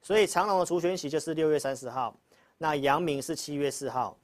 [0.00, 2.16] 所以长隆的除权息就是六月三十号，
[2.56, 4.16] 那阳明是七月四号，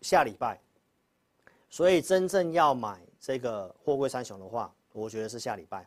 [0.00, 0.60] 下礼拜。
[1.70, 5.86] 所以真正要买这个货柜三雄的话，我觉得是下礼拜。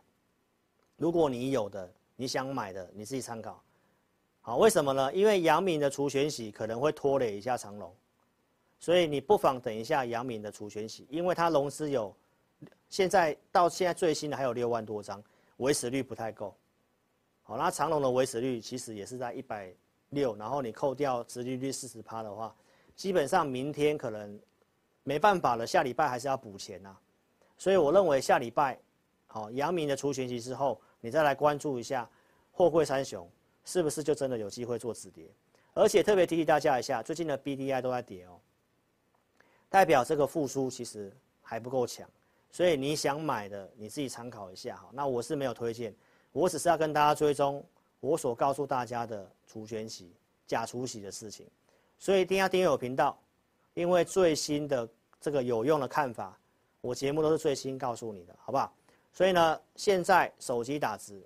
[0.96, 3.60] 如果你有的，你想买的，你自己参考。
[4.40, 5.12] 好，为什么呢？
[5.12, 7.92] 因为阳明的除权息可能会拖累一下长隆。
[8.78, 12.14] 所以你不妨等一下阳明的除权息，因为它融资有，
[12.88, 15.22] 现在到现在最新的还有六万多张，
[15.58, 16.54] 维持率不太够。
[17.52, 19.70] 好，那长隆的维持率其实也是在一百
[20.08, 22.56] 六，然后你扣掉殖利率四十趴的话，
[22.96, 24.40] 基本上明天可能
[25.02, 26.96] 没办法了，下礼拜还是要补钱呐。
[27.58, 28.78] 所以我认为下礼拜，
[29.26, 32.08] 好，阳明的除权息之后，你再来关注一下
[32.52, 33.30] 货柜三雄
[33.66, 35.26] 是不是就真的有机会做止跌，
[35.74, 38.40] 而且特别提醒大家一下，最近的 BDI 都在跌哦。
[39.68, 41.12] 代表这个复苏其实
[41.42, 42.08] 还不够强，
[42.50, 44.88] 所以你想买的你自己参考一下哈。
[44.90, 45.94] 那我是没有推荐，
[46.32, 47.64] 我只是要跟大家追踪
[48.00, 50.10] 我所告诉大家的除权息、
[50.46, 51.46] 假除息的事情，
[51.98, 53.16] 所以一定要订阅我频道，
[53.74, 54.88] 因为最新的
[55.20, 56.36] 这个有用的看法，
[56.80, 58.72] 我节目都是最新告诉你的，好不好？
[59.12, 61.22] 所以呢，现在手机打字，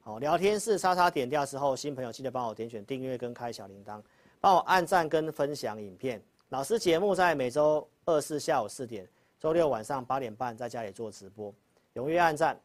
[0.00, 4.00] 好，聊天室叉叉点掉之后，新朋友记得帮我点选订阅跟开小铃铛，
[4.40, 6.22] 帮我按赞跟分享影片。
[6.50, 9.08] 老师节目在每周二四下午四点，
[9.40, 11.52] 周六晚上八点半在家里做直播，
[11.94, 12.58] 踊跃按赞，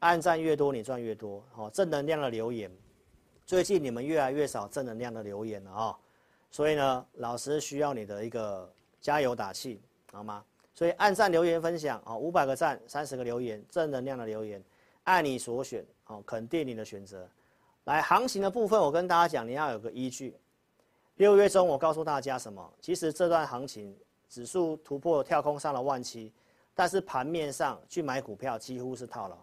[0.00, 1.42] 按赞越多你赚越多。
[1.52, 2.70] 好，正能量的留言，
[3.44, 5.98] 最近你们越来越少正能量的留言了啊，
[6.50, 9.80] 所以呢，老师需要你的一个加油打气，
[10.12, 10.44] 好吗？
[10.74, 14.62] 所以按赞留言分享啊，五百个赞，三十个留言，正能量的留言，
[15.04, 17.26] 按你所选，好，肯定你的选择。
[17.84, 20.36] 来，行情的部分，我跟大家讲，你要有个依据。
[21.14, 22.72] 六月中，我告诉大家什么？
[22.80, 23.96] 其实这段行情，
[24.28, 26.30] 指数突破跳空上了万七，
[26.74, 29.38] 但是盘面上去买股票几乎是套牢，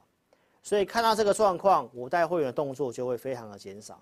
[0.63, 4.02] 所以看到这个状况，我带会员的动作就会非常的减少。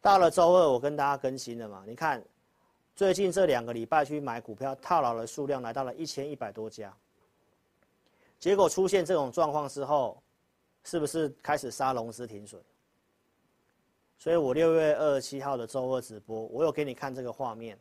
[0.00, 1.82] 到了周二，我跟大家更新了嘛？
[1.84, 2.24] 你看，
[2.94, 6.96] 最近这两个礼拜去买股票套牢的数量来到了一千一百多家，
[8.38, 10.22] 结果出现这种状况之后，
[10.84, 12.62] 是不是开始杀龙资停损？
[14.18, 17.76] 所以我六月二十七号的周二直播，我有给你看这个画面。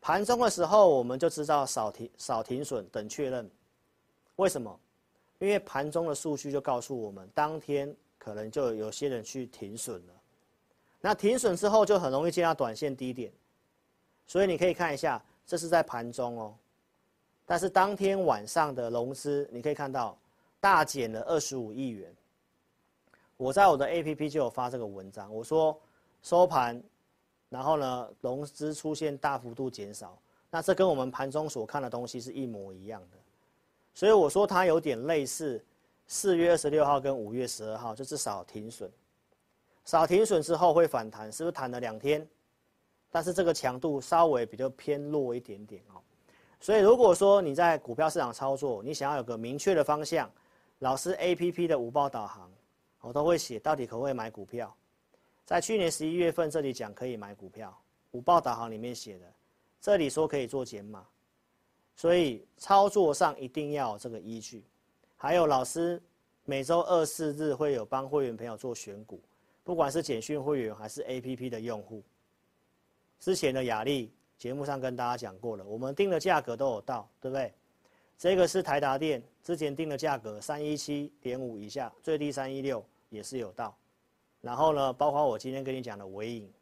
[0.00, 3.50] 盘中的时候，我们就知道少停少停损等确认。
[4.36, 4.80] 为什么？
[5.38, 10.12] 因为盘中的数据就告诉我们，当天可能就有些人去停损了。
[11.00, 13.30] 那停损之后，就很容易见到短线低点。
[14.26, 16.54] 所以你可以看一下，这是在盘中哦。
[17.44, 20.16] 但是当天晚上的融资，你可以看到
[20.60, 22.10] 大减了二十五亿元。
[23.36, 25.78] 我在我的 APP 就有发这个文章，我说
[26.22, 26.82] 收盘，
[27.50, 30.16] 然后呢，融资出现大幅度减少，
[30.48, 33.18] 那这跟我们盘中所看的东西是一模一样的，
[33.94, 35.64] 所以我说它有点类似
[36.06, 38.90] 四月二十六号跟五月十二号，就至少停损，
[39.84, 42.26] 少停损之后会反弹，是不是弹了两天？
[43.10, 46.02] 但是这个强度稍微比较偏弱一点点哦，
[46.60, 50.30] 所以如果说你在股票市场操作，你想要有个明确的方向，
[50.80, 52.50] 老师 APP 的五报导航。
[53.06, 54.74] 我都会写到底可不可以买股票，
[55.44, 57.78] 在去年十一月份这里讲可以买股票，
[58.12, 59.26] 五报导航里面写的，
[59.78, 61.06] 这里说可以做减码，
[61.96, 64.64] 所以操作上一定要有这个依据。
[65.16, 66.02] 还有老师
[66.44, 69.20] 每周二四日会有帮会员朋友做选股，
[69.62, 72.02] 不管是简讯会员还是 APP 的用户。
[73.18, 77.52] 之前的雅力节目上跟大家讲过了，我们定的价格都有到，对不对？
[78.18, 83.76] 这个是台达电之前定的价格三一七点五以下，最低三一六也是有到。
[84.40, 86.52] 然后呢，包括我今天跟你讲的尾影，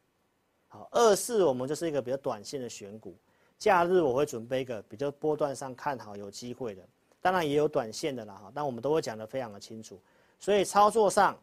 [0.69, 3.15] 好，二四我们就是一个比较短线的选股，
[3.63, 6.85] 假日我会准备一个比较波段上看好有机会的。
[7.21, 9.97] 当然也有短线的啦，哈，但我们都会讲得非常的清楚，
[10.37, 11.39] 所以操作上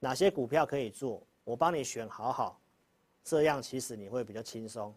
[0.00, 2.58] 哪些股票可以做，我帮你选好好，
[3.22, 4.92] 这样其实你会比较轻松。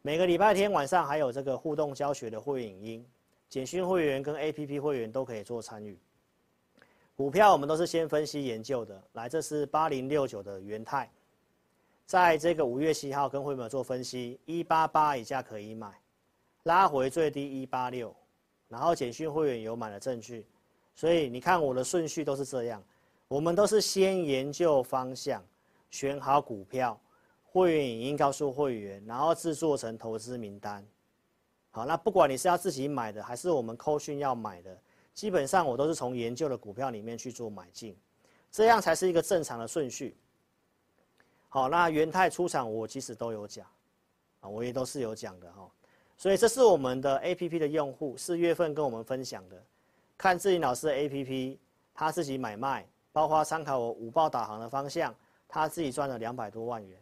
[0.00, 3.04] 每个礼拜天晚上还有这个互动教学的会影音，
[3.48, 5.98] 简讯会员跟 APP 会员都可以做参与。
[7.16, 11.10] 股票我们都是先分析研究的，来，这是八零六九的元泰，
[12.08, 15.92] 在这个五月七号跟会员做分析，一八八以下可以买，
[16.62, 18.16] 拉回最低一八六。
[18.66, 20.46] 然后简讯会员有买的证据，
[20.94, 22.82] 所以你看我的顺序都是这样，
[23.28, 25.44] 我们都是先研究方向，
[25.90, 26.98] 选好股票，
[27.44, 30.82] 会员影音告诉会员，然后制作成投资名单。
[31.70, 34.74] 好，那不管你是要自己买的，还是我们扣讯要买的，
[35.12, 37.94] 基本上我都是从研究的股票里面去做买进，
[38.50, 40.16] 这样才是一个正常的顺序。
[41.50, 43.66] 好，那元泰出场我其实都有讲，
[44.40, 45.68] 啊，我也都是有讲的哈。
[46.16, 49.56] 所以这是我们的 APP 的用户四月份跟我们分享的，
[50.16, 51.56] 看志霖老师的 APP，
[51.94, 55.14] 他自己买卖，包括参考我五报导航的方向，
[55.48, 56.98] 他自己赚了两百多万元。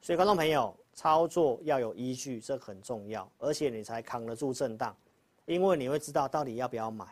[0.00, 4.96] 所以观众朋友，操作要有依据，这很重要，而且你才扛得住震荡，
[5.44, 7.04] 因为你会知道到底要不要买，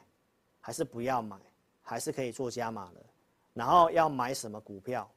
[0.61, 1.37] 还是不要买，
[1.83, 3.01] 还是可以做加码的，
[3.53, 5.11] 然后要买什么股票，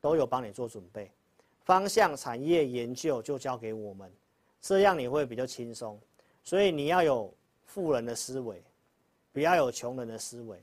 [0.00, 1.10] 都有帮你做准备，
[1.64, 4.12] 方向产业研究就交给我们。
[4.60, 5.98] 这样你会比较轻松，
[6.42, 7.32] 所以你要有
[7.64, 8.62] 富人的思维，
[9.32, 10.60] 不要有穷人的思维。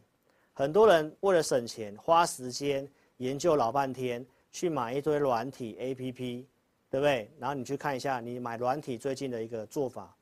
[0.54, 6.46] 很多人为了省钱，花时间研究老半天，去买一堆软体 APP，
[6.90, 7.32] 对不对？
[7.40, 10.16] 然后你去看一下，你买软体最近的一个做法，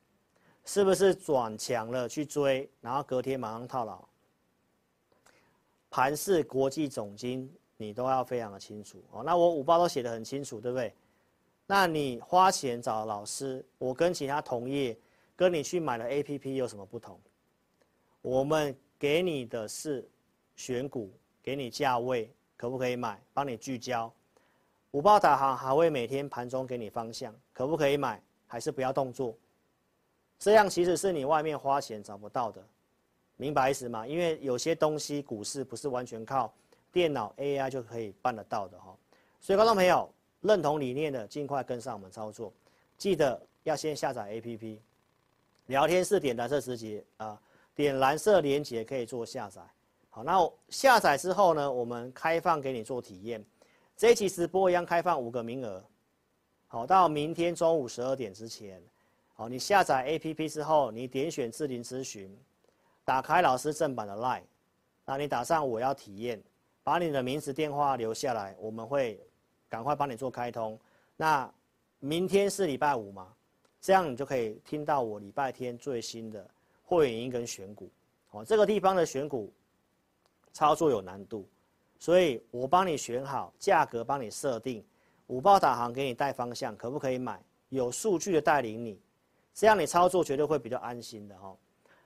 [0.64, 4.02] 是不是转强了去追，然后隔天马上套牢？
[5.90, 7.52] 盘势、国际总经，
[7.82, 9.22] 你都要非常的清楚哦。
[9.24, 10.94] 那我五报都写的很清楚，对不对？
[11.66, 14.96] 那你花钱找老师，我跟其他同业
[15.34, 17.18] 跟你去买了 APP 有什么不同？
[18.20, 20.08] 我们给你的是
[20.54, 21.10] 选股，
[21.42, 23.20] 给你价位，可不可以买？
[23.32, 24.12] 帮你聚焦。
[24.92, 28.22] 五报导航还会每天盘中给你方向，可不可以买？
[28.46, 29.34] 还是不要动作？
[30.38, 32.62] 这样其实是你外面花钱找不到的，
[33.36, 34.06] 明白意思吗？
[34.06, 36.52] 因为有些东西股市不是完全靠
[36.92, 38.94] 电脑 AI 就可以办得到的哈。
[39.40, 40.08] 所以观众朋友。
[40.44, 42.52] 认同理念的，尽快跟上我们操作。
[42.98, 44.76] 记得要先下载 APP，
[45.66, 47.40] 聊天室点蓝色直接啊，
[47.76, 49.62] 点蓝色连接可以做下载。
[50.10, 53.40] 好，那下载之后呢，我们开放给你做体验。
[53.96, 55.80] 这一期直播一样开放五个名额。
[56.66, 58.82] 好，到明天中午十二点之前，
[59.34, 62.36] 好，你下载 APP 之后，你点选智霖咨询，
[63.04, 64.42] 打开老师正版的 LINE，
[65.04, 66.42] 那你打上我要体验，
[66.84, 69.20] 把你的名字电话留下来，我们会。
[69.68, 70.78] 赶快帮你做开通，
[71.16, 71.50] 那
[71.98, 73.34] 明天是礼拜五嘛，
[73.80, 76.46] 这样你就可以听到我礼拜天最新的
[76.84, 77.90] 会员音跟选股，
[78.32, 79.50] 哦，这个地方的选股
[80.52, 81.48] 操作有难度，
[81.98, 84.84] 所以我帮你选好价格，帮你设定，
[85.28, 87.42] 五报导航给你带方向，可不可以买？
[87.70, 89.00] 有数据的带领你，
[89.54, 91.56] 这样你操作绝对会比较安心的哦。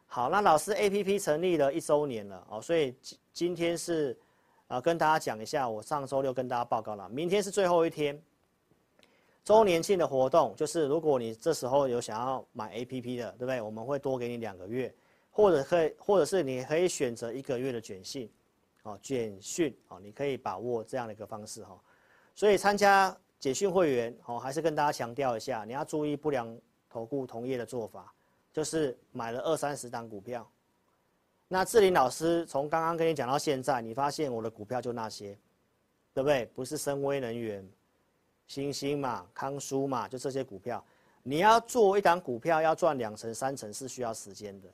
[0.06, 4.16] 好，那老师 APP 成立了一周年了哦，所以今今天是。
[4.68, 8.20] 啊，跟大家讲一下，我上周六跟大家报告了，明天是最后一天，
[9.44, 13.60] 周年庆的活动，就是如果你这时候有想要买 APP 的，对不对？
[13.60, 14.92] 我们会多给你两个月，
[15.30, 18.28] 或者可以，或者是你可以选择一个月的卷讯，
[18.82, 21.80] 哦，卷讯，哦，你可以把握这样的一个方式哈。
[22.34, 26.58] 所以参加简讯会员，哦，还是跟大家强调一下，你要注意不良
[26.90, 28.12] 投顾同业的做法，
[28.52, 30.44] 就是买了二三十档股票。
[31.48, 35.38] 那志霖老师从刚刚跟你讲到现在，你发现我的股票就那些，
[36.12, 36.44] 对不对？
[36.54, 37.64] 不是森崴能源、
[38.48, 40.84] 欣兴嘛、康舒嘛，就这些股票。
[41.22, 44.68] 你要做一档股票要赚两成、三成是需要时间的。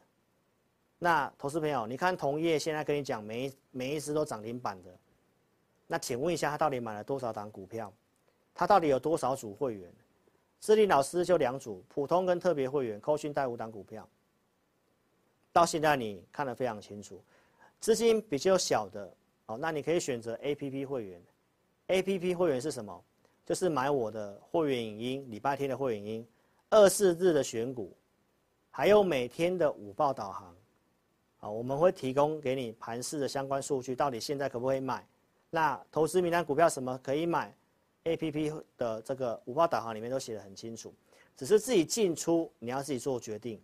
[0.98, 4.90] 那投资朋友，你看同业现在跟你讲每一每一只都涨停板的，
[5.86, 7.92] 那请问一下他到底买了多少档股票？
[8.54, 9.92] 他到底有多少组会员？
[10.60, 14.08] 志霖老师就两组，普通跟特别会员，扣讯带五档股票。
[15.52, 17.22] 到现在你看得非常清楚，
[17.78, 19.12] 资金比较小的
[19.46, 21.22] 哦，那你可以选择 APP 会员。
[21.88, 23.04] APP 会员是什么？
[23.44, 26.26] 就是买我的会员影音，礼拜天的会员音，
[26.70, 27.94] 二四日的选股，
[28.70, 30.56] 还有每天的午报导航。
[31.40, 35.04] 啊，我们会提供给你盘市的相关数据，到底现在可不可以买？
[35.50, 37.52] 那投资名单股票什么可以买
[38.04, 40.94] ？APP 的这个五报导航里面都写得很清楚，
[41.36, 43.60] 只是自己进出你要自己做决定。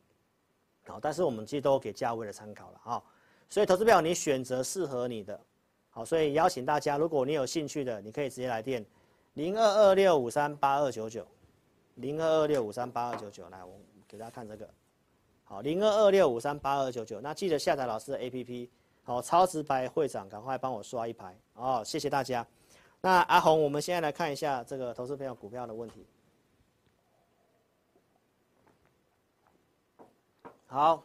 [0.89, 3.03] 好，但是我们其实都给价位的参考了啊，
[3.49, 5.39] 所以投资票你选择适合你的。
[5.91, 8.85] 好，所以邀请大家，如果你有兴趣的，你可以直接来电
[9.35, 11.27] 零二二六五三八二九九，
[11.97, 13.73] 零二二六五三八二九九，来，我
[14.07, 14.69] 给大家看这个。
[15.45, 18.69] 好，零二二六五三八二九九，那记得下载老师的 APP。
[19.03, 22.47] 好，超直白会长，赶快帮我刷一排哦，谢谢大家。
[23.01, 26.05] 那阿红，我们现在来看一下这个投资朋友股票的问题。
[30.71, 31.03] 好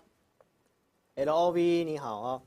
[1.16, 2.42] ，LOV 你好哦，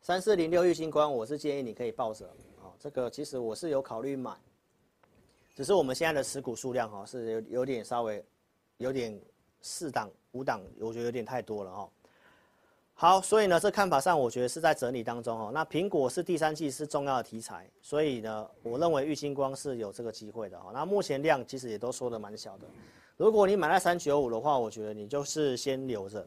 [0.00, 2.24] 三四零六玉星光，我是建议你可以抱着。
[2.62, 4.32] 哦，这个其实我是有考虑买，
[5.56, 8.24] 只是我们现在的持股数量哈是有有点稍微
[8.76, 9.20] 有点
[9.60, 10.08] 四档。
[10.30, 11.90] 五档我觉得有点太多了哈。
[12.94, 15.50] 好，所以呢，这看法上我觉得是在整理当中哦。
[15.52, 20.70] 那苹果是第三季是重要的题材，所以呢，我认为玉晶光是有这个机会的哈。
[20.72, 22.68] 那目前量其实也都说的蛮小的。
[23.18, 26.26] 如果你买在三九五的话，我觉得你就是先留着，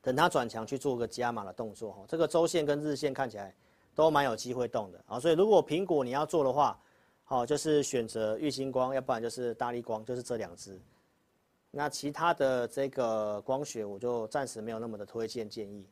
[0.00, 2.02] 等它转强去做个加码的动作哈。
[2.08, 3.54] 这个周线跟日线看起来
[3.94, 5.20] 都蛮有机会动的啊。
[5.20, 6.80] 所以如果苹果你要做的话，
[7.24, 10.80] 好，就是选择玉晶光，要不然就是大力光，就是这两只。
[11.70, 15.86] 那其他的这个光学我就暂时没有那么的推荐建议，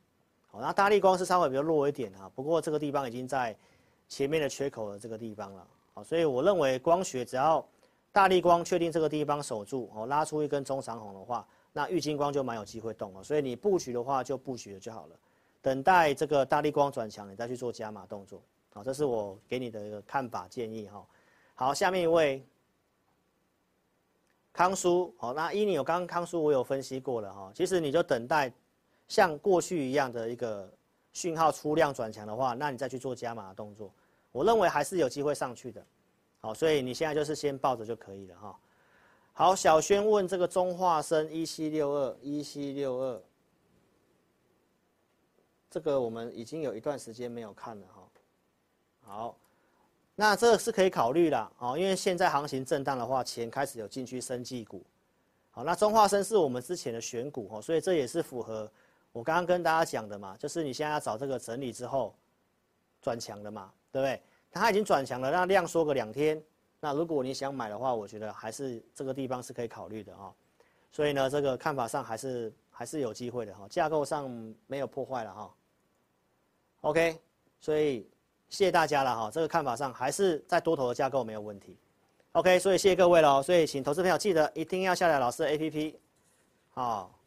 [0.47, 3.55] 好，那大力光是稍微比较弱一点啊，不过这个地方已经在
[4.09, 7.63] 前面的缺口的这个地方了，好，所以我认为光学只要
[8.17, 15.17] 大立光确定这个地方守住，哦，拉出一根中长红的话，那玉金光就蛮有机会动了，所以你布局的话就布局了就好了，
[15.61, 18.41] 等待这个大立光转强，你再去做加码动作，
[18.73, 21.07] 好，这是我给你的一个看法建议哈，
[21.55, 22.43] 好，下面一位。
[24.51, 28.51] 康叔，好，那伊你有刚刚康叔我有分析过了哈，其实你就等待
[29.09, 30.73] 像过去一样的一个
[31.13, 33.93] 讯号出量转强的话，那你再去做加码的动作，
[34.33, 35.85] 我认为还是有机会上去的，
[36.41, 38.59] 好，所以你现在就是先抱着就可以了哈。
[39.33, 43.23] 好，小轩问这个中化生一七六二一七六二，
[45.71, 48.09] 这个我们已经有一段时间没有看了哈，
[49.03, 49.37] 好。
[50.19, 54.83] 那这个是可以考虑的哦，因为现在行情震荡的话，钱开始有进去生技股，
[55.51, 58.67] 好，那中化生是我们之前的选股哦，所以这也是符合
[59.13, 62.15] 我刚刚跟大家讲的嘛，就是你现在要找这个整理之后
[63.03, 64.23] 转强的嘛，对不对？
[64.57, 66.43] 它已经转强了，那量缩个两天，
[66.81, 70.35] 那如果你想买的话，我觉得还是这个地方是可以考虑的哦。
[70.91, 74.29] 所以呢，这个看法上还是还是有机会的哈，架构上
[74.67, 75.55] 没有破坏了哈。
[76.81, 77.19] OK，
[77.61, 78.09] 所以。
[78.49, 81.77] 谢谢大家了哈，这个看法上还是在多头的架构没有问题。
[82.31, 83.43] OK，所以谢谢各位喽。
[83.43, 85.97] 所以请投资朋友记得一定要下载老师的 APP，
[86.71, 87.19] 好，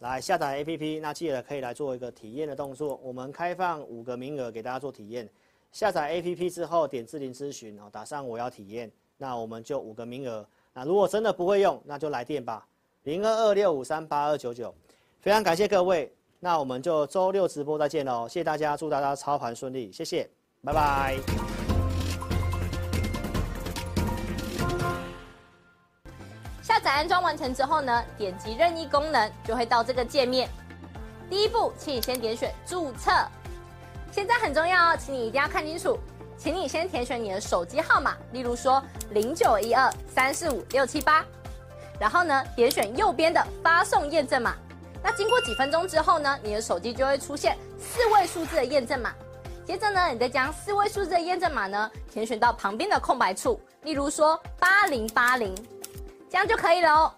[0.00, 2.96] 来下载 APP，那记得可以来做一个体验的动作。
[3.04, 5.30] 我们开放五个名额给大家做体验。
[5.72, 10.46] 下载 APP 之后点智霖咨询哦，打上我要体验，那我们就五个名额。
[10.72, 12.66] 那如果真的不会用，那就来电吧，
[13.04, 14.74] 零二二六五三八二九九。
[15.20, 18.26] 非常感谢各位，那我们就周六直播再见喽。
[18.28, 20.28] 谢谢大家，祝大家操盘顺利，谢谢。
[20.64, 21.16] 拜拜。
[26.62, 30.48] 下载安装完成之后呢，点击任意功能就会到这个界面。
[31.28, 33.10] 第一步，请你先点选注册。
[34.10, 35.98] 现在很重要哦，请你一定要看清楚。
[36.36, 38.80] 请你先填选你的手机号码，例如说
[39.10, 41.24] 零九一二三四五六七八，
[41.98, 44.54] 然后呢，点选右边的发送验证码。
[45.02, 49.12] 那经过几分钟之后呢，你的手机就会出现四位数字的验证码。
[49.64, 55.52] 接着呢，你再将四位数字的验证码呢填选到旁边的空白处，例如说八零八零，
[56.30, 57.12] 这样就可以了哦。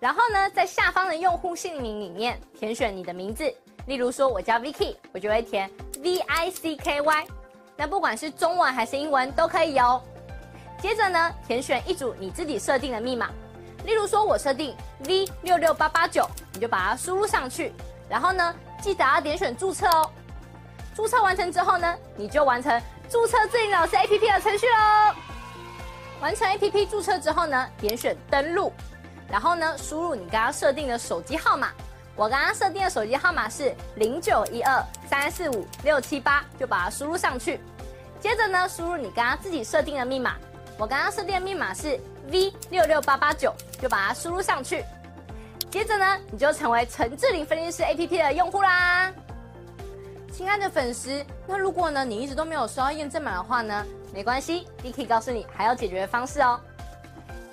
[0.00, 3.44] 然后呢，在下方的用户姓名里面填选你的名字，
[3.86, 5.70] 例如说我叫 Vicky，我就会填
[6.02, 7.26] V I C K Y。
[7.76, 10.02] 那不管是中文还是英文都可以哦。
[10.80, 13.30] 接着呢，填选一组你自己设定的密码，
[13.84, 14.76] 例如说我设定
[15.06, 17.72] V 六六八八九，你就把它输入上去。
[18.08, 20.10] 然后呢，记得要点选注册哦。
[20.94, 25.14] 注册完成之后呢，你就完成注册自己老师 APP 的程序喽。
[26.20, 28.72] 完成 APP 注册之后呢，点选登录，
[29.28, 31.72] 然后呢，输入你刚刚设定的手机号码。
[32.22, 37.58] 我刚刚设定的手机号码是零九一二三四五六七八，就把它输入上去。
[38.20, 40.36] 接着呢，输入你刚刚自己设定的密码。
[40.78, 41.98] 我刚刚设定的密码是
[42.30, 44.84] V 六六八八九，就把它输入上去。
[45.68, 49.12] 接着呢，你就成为陈智霖分析师 APP 的用户啦。
[50.32, 56.60] 亲爱的粉丝，那如果呢，你一直都没有收到验证码的话呢，没关系你可以告诉你还有解决的方式哦。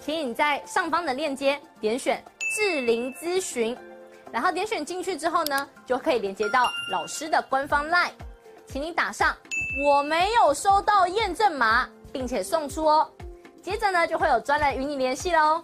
[0.05, 2.23] 请你在上方的链接点选
[2.55, 3.75] 智霖咨询，
[4.31, 8.11] 然后点选进去之后呢，就可以连接到老师的官方 LINE，
[8.67, 9.35] 请你打上
[9.83, 13.09] “我没有收到验证码”，并且送出哦。
[13.61, 15.63] 接着呢，就会有专人与你联系喽。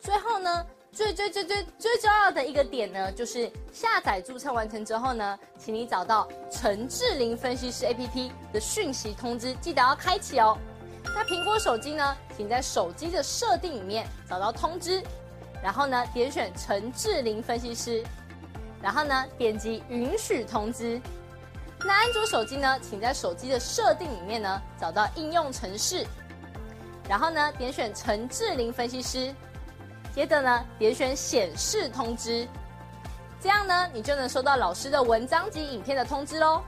[0.00, 10.58] 最后呢，最最最最最重要的一个点呢，就是下载注册完成之后呢，请你找到陈志霖分析师 APP 的讯息通知，记得要开启哦。
[11.04, 15.02] 那苹果手机呢，请在手机的设定里面找到通知。
[15.64, 18.04] 然后呢，点选陈志霖分析师，
[18.82, 21.00] 然后呢，点击允许通知。
[21.78, 26.06] 那安卓手机呢，请在手机的设定里面呢，找到应用程式，
[27.08, 29.34] 然后呢，点选陈志霖分析师，
[30.14, 32.46] 接着呢，点选显示通知，
[33.40, 36.62] 这样呢，你就能收到老师的文章及影片的通知喽。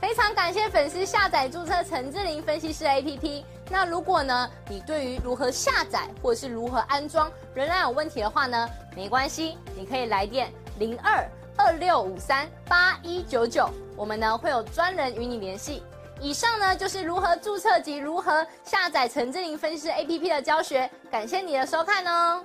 [0.00, 3.44] 非常感谢粉丝下载注册陈志霖分析师 APP。
[3.68, 15.82] 那如果呢，你对于如何下载或者是如何安装仍然有问题的话呢，没关系，你可以来电零二二六五三八一九九，我们呢会有专人与你联系。
[16.20, 22.44] 以上呢就是如何注册及如何下载陈志霖分析师 APP 的教学，感谢你的收看哦。